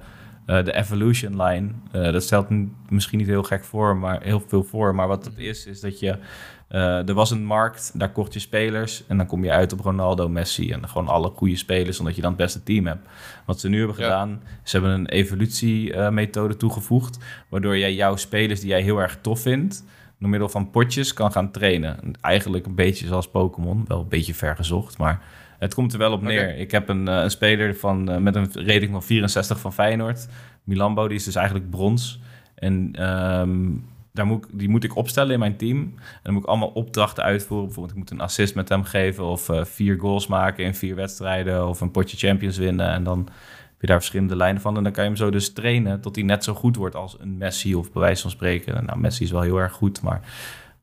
[0.46, 1.68] de Evolution Line.
[1.90, 2.46] Dat stelt
[2.88, 4.94] misschien niet heel gek voor, maar heel veel voor.
[4.94, 6.18] Maar wat het is, is dat je
[6.68, 9.80] eh, er was een markt, daar kocht je spelers en dan kom je uit op
[9.80, 13.08] Ronaldo, Messi en gewoon alle goede spelers, omdat je dan het beste team hebt.
[13.46, 14.02] Wat ze nu hebben Ja.
[14.02, 19.40] gedaan, ze hebben een evolutiemethode toegevoegd, waardoor jij jouw spelers die jij heel erg tof
[19.40, 19.84] vindt,
[20.18, 21.98] door middel van potjes kan gaan trainen.
[22.20, 25.22] Eigenlijk een beetje zoals Pokémon, wel een beetje vergezocht, maar
[25.58, 26.56] het komt er wel op neer.
[26.58, 30.28] Ik heb een, eh, een speler van, eh, met een rating van 64 van Feyenoord,
[30.64, 32.20] Milambo, die is dus eigenlijk brons.
[32.54, 33.66] En ehm,
[34.16, 35.78] daar moet, die moet ik opstellen in mijn team.
[35.78, 37.66] En dan moet ik allemaal opdrachten uitvoeren.
[37.66, 39.24] Bijvoorbeeld, ik moet een assist met hem geven...
[39.24, 41.68] of eh, vier goals maken in vier wedstrijden...
[41.68, 42.88] of een potje Champions winnen.
[42.88, 44.76] En dan heb je daar verschillende lijnen van.
[44.76, 47.16] En dan kan je hem zo dus trainen tot hij net zo goed wordt als
[47.20, 47.74] een Messi...
[47.74, 48.84] of bij wijze van spreken.
[48.84, 50.20] Nou, Messi is wel heel erg goed, maar...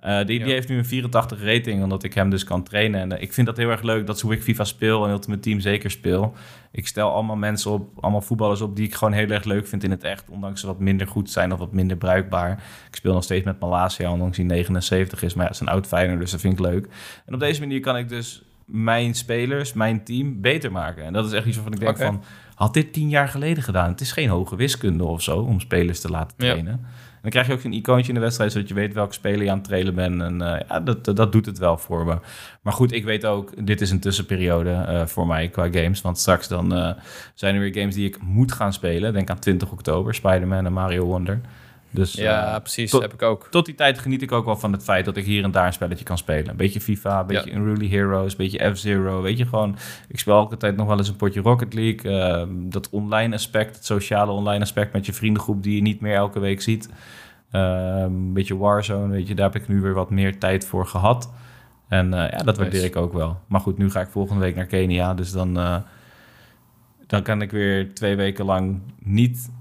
[0.04, 0.46] eh, die, Ja.
[0.46, 3.00] heeft nu een 84 rating, omdat ik hem dus kan trainen.
[3.02, 5.12] En eh, ik vind dat heel erg leuk, dat is hoe ik FIFA speel en
[5.12, 6.34] Ultimate Team zeker speel.
[6.72, 9.84] Ik stel allemaal mensen op, allemaal voetballers op die ik gewoon heel erg leuk vind
[9.84, 10.24] in het echt.
[10.30, 12.52] Ondanks ze wat minder goed zijn of wat minder bruikbaar.
[12.90, 15.34] Ik speel nog steeds met Malasia, ondanks hij 79 is.
[15.34, 16.88] Maar ja, het is een oud Feyenoord, dus dat vind ik leuk.
[17.26, 21.04] En op deze manier kan ik dus mijn spelers, mijn team, beter maken.
[21.04, 22.24] En dat is echt iets waarvan ik denk van...
[22.56, 23.90] Had dit tien jaar geleden gedaan?
[23.90, 26.74] Het is geen hoge wiskunde of zo om spelers te laten trainen.
[26.74, 26.86] En
[27.24, 29.50] dan krijg je ook een icoontje in de wedstrijd, zodat je weet welke speler je
[29.50, 30.22] aan het trailen bent.
[30.22, 32.18] En eh, ja, dat, dat doet het wel voor me.
[32.62, 36.02] Maar goed, ik weet ook, dit is een tussenperiode eh, voor mij qua games.
[36.02, 36.92] Want straks dan eh,
[37.34, 39.14] zijn er weer games die ik moet gaan spelen.
[39.14, 41.42] Denk aan 20 oktober, Spider-Man en Mario Wonder.
[41.94, 42.92] Dus Ja, eh, precies.
[42.92, 43.48] tot- heb ik ook.
[43.52, 45.66] tot die tijd geniet ik ook wel van het feit dat ik hier en daar
[45.66, 46.50] een spelletje kan spelen.
[46.50, 49.22] Een beetje FIFA, een beetje Unruly Heroes, een beetje F-Zero.
[49.22, 49.76] Weet je gewoon,
[50.08, 52.20] ik speel elke tijd nog wel eens een potje Rocket League.
[52.20, 56.16] eh, dat online aspect, het sociale online aspect met je vriendengroep die je niet meer
[56.16, 56.90] elke week ziet.
[57.52, 60.86] Eh, een beetje Warzone, weet je, daar heb ik nu weer wat meer tijd voor
[60.88, 61.32] gehad.
[61.88, 63.40] En eh, ja, dat waardeer ik ook wel.
[63.48, 65.76] Maar goed, nu ga ik volgende week naar Kenia, dus dan, eh,
[67.08, 69.52] dan kan ik weer twee weken lang niet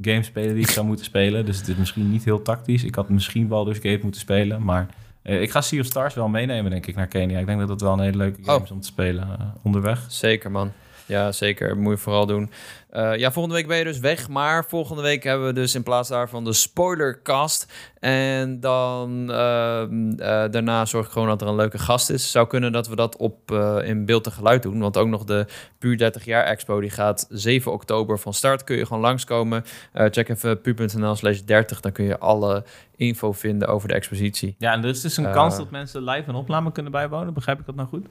[0.00, 1.46] games spelen die ik zou moeten spelen.
[1.46, 2.84] Dus het is misschien niet heel tactisch.
[2.84, 4.86] Ik had misschien Baldur's Gate moeten spelen, maar
[5.22, 7.38] eh, ik ga Sea of Stars wel meenemen, denk ik, naar Kenia.
[7.38, 8.64] Ik denk dat dat wel een hele leuke game Oh.
[8.64, 10.04] is om te spelen eh, onderweg.
[10.08, 10.72] Zeker, man.
[11.06, 11.76] Ja, zeker.
[11.76, 12.50] Moet je vooral doen.
[12.90, 14.28] Eh, ja, volgende week ben je dus weg.
[14.28, 17.72] Maar volgende week hebben we dus in plaats daarvan de spoilercast.
[18.00, 22.30] En dan ehm, eh, daarna zorg ik gewoon dat er een leuke gast is.
[22.30, 24.80] Zou kunnen dat we dat op eh, in beeld en geluid doen.
[24.80, 25.46] Want ook nog de
[25.78, 26.80] Puur 30 jaar expo.
[26.80, 28.64] Die gaat 7 oktober van start.
[28.64, 29.64] Kun je gewoon langskomen.
[29.92, 31.80] Eh, check even puur.nl slash 30.
[31.80, 32.64] Dan kun je alle
[32.96, 34.54] info vinden over de expositie.
[34.58, 35.32] Ja, en er is dus een Eh.
[35.32, 37.34] kans dat mensen live een opname kunnen bijwonen.
[37.34, 38.06] Begrijp ik dat nou goed?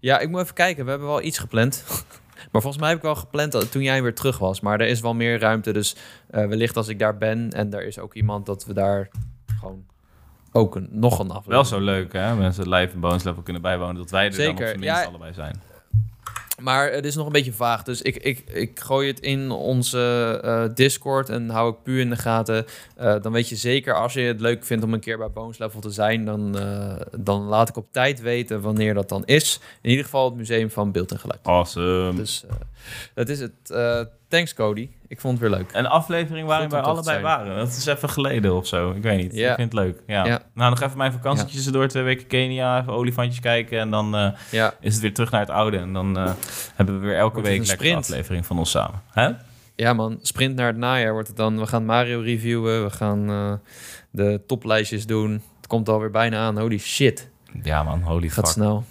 [0.00, 0.84] Ja, ik moet even kijken.
[0.84, 1.84] We hebben wel iets gepland.
[2.52, 4.60] Maar volgens mij heb ik wel gepland dat toen jij weer terug was.
[4.60, 5.72] Maar er is wel meer ruimte.
[5.72, 5.96] Dus
[6.30, 9.08] eh, wellicht als ik daar ben en er is ook iemand dat we daar
[9.60, 9.84] gewoon
[10.52, 11.52] ook een, nog een aflevering.
[11.52, 12.34] Wel zo leuk, hè?
[12.34, 13.96] Mensen live een bonus level kunnen bijwonen.
[13.96, 15.04] Dat wij er dan op Zeker, zijn minst ja.
[15.04, 15.62] allebei zijn.
[16.58, 17.82] Maar het is nog een beetje vaag.
[17.82, 22.10] Dus ik, ik, ik gooi het in onze eh, Discord en hou ik puur in
[22.10, 22.66] de gaten.
[22.96, 25.58] Eh, dan weet je zeker, als je het leuk vindt om een keer bij Bonus
[25.58, 29.60] Level te zijn, dan, eh, dan laat ik op tijd weten wanneer dat dan is.
[29.82, 31.40] In ieder geval het Museum van Beeld en Geluid.
[31.42, 32.14] Awesome.
[32.14, 32.44] Dus
[33.14, 33.70] dat is het.
[34.28, 34.88] Thanks Cody.
[35.08, 35.70] Ik vond het weer leuk.
[35.72, 37.56] Een aflevering waarin wij te allebei waren.
[37.56, 38.90] Dat is even geleden of zo.
[38.90, 39.34] Ik weet niet.
[39.34, 39.50] Ja.
[39.50, 40.02] Ik vind het leuk.
[40.06, 40.24] Ja.
[40.24, 40.40] Ja.
[40.54, 41.88] Nou, nog even mijn vakantietjes erdoor.
[41.88, 42.80] Twee weken Kenia.
[42.80, 43.78] Even olifantjes kijken.
[43.78, 45.78] En dan eh, Ja, is het weer terug naar het oude.
[45.78, 46.30] En dan eh,
[46.74, 49.02] hebben we weer elke Wordt week een lekker aflevering van ons samen.
[49.10, 49.30] Hè?
[49.76, 51.58] ja man, sprint naar het najaar wordt het dan.
[51.58, 52.84] We gaan Mario reviewen.
[52.84, 53.52] We gaan eh,
[54.10, 55.32] de toplijstjes doen.
[55.56, 56.58] Het komt alweer bijna aan.
[56.58, 57.30] Holy shit.
[57.62, 58.46] Ja man, holy Gaat fuck.
[58.54, 58.84] snel.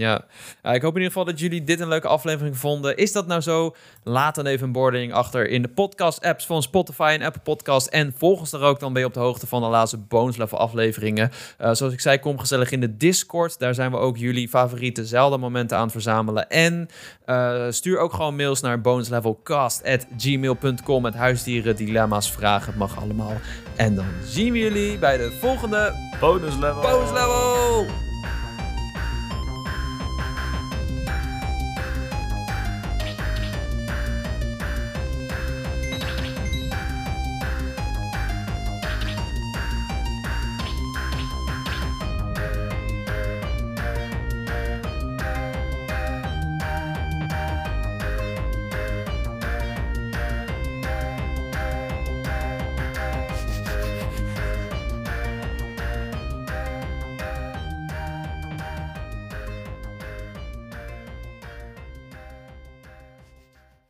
[0.00, 0.24] Ja.
[0.62, 2.96] Ik hoop in ieder geval dat jullie dit een leuke aflevering vonden.
[2.96, 3.74] Is dat nou zo?
[4.04, 7.86] Laat dan even een boarding achter in de podcast-apps van Spotify en Apple Podcast.
[7.86, 10.36] En volg ons er ook, dan ben je op de hoogte van de laatste bonus
[10.36, 11.30] level afleveringen.
[11.60, 13.58] Uh, zoals ik zei, kom gezellig in de Discord.
[13.58, 16.48] Daar zijn we ook jullie favoriete Zelda-momenten aan het verzamelen.
[16.48, 16.88] En
[17.26, 22.66] uh, stuur ook gewoon mails naar bonuslevelcast.gmail.com met huisdieren, dilemma's, vragen.
[22.66, 23.34] Het mag allemaal.
[23.76, 26.82] En dan zien we jullie bij de volgende Bonus level.
[26.82, 28.09] bonus level.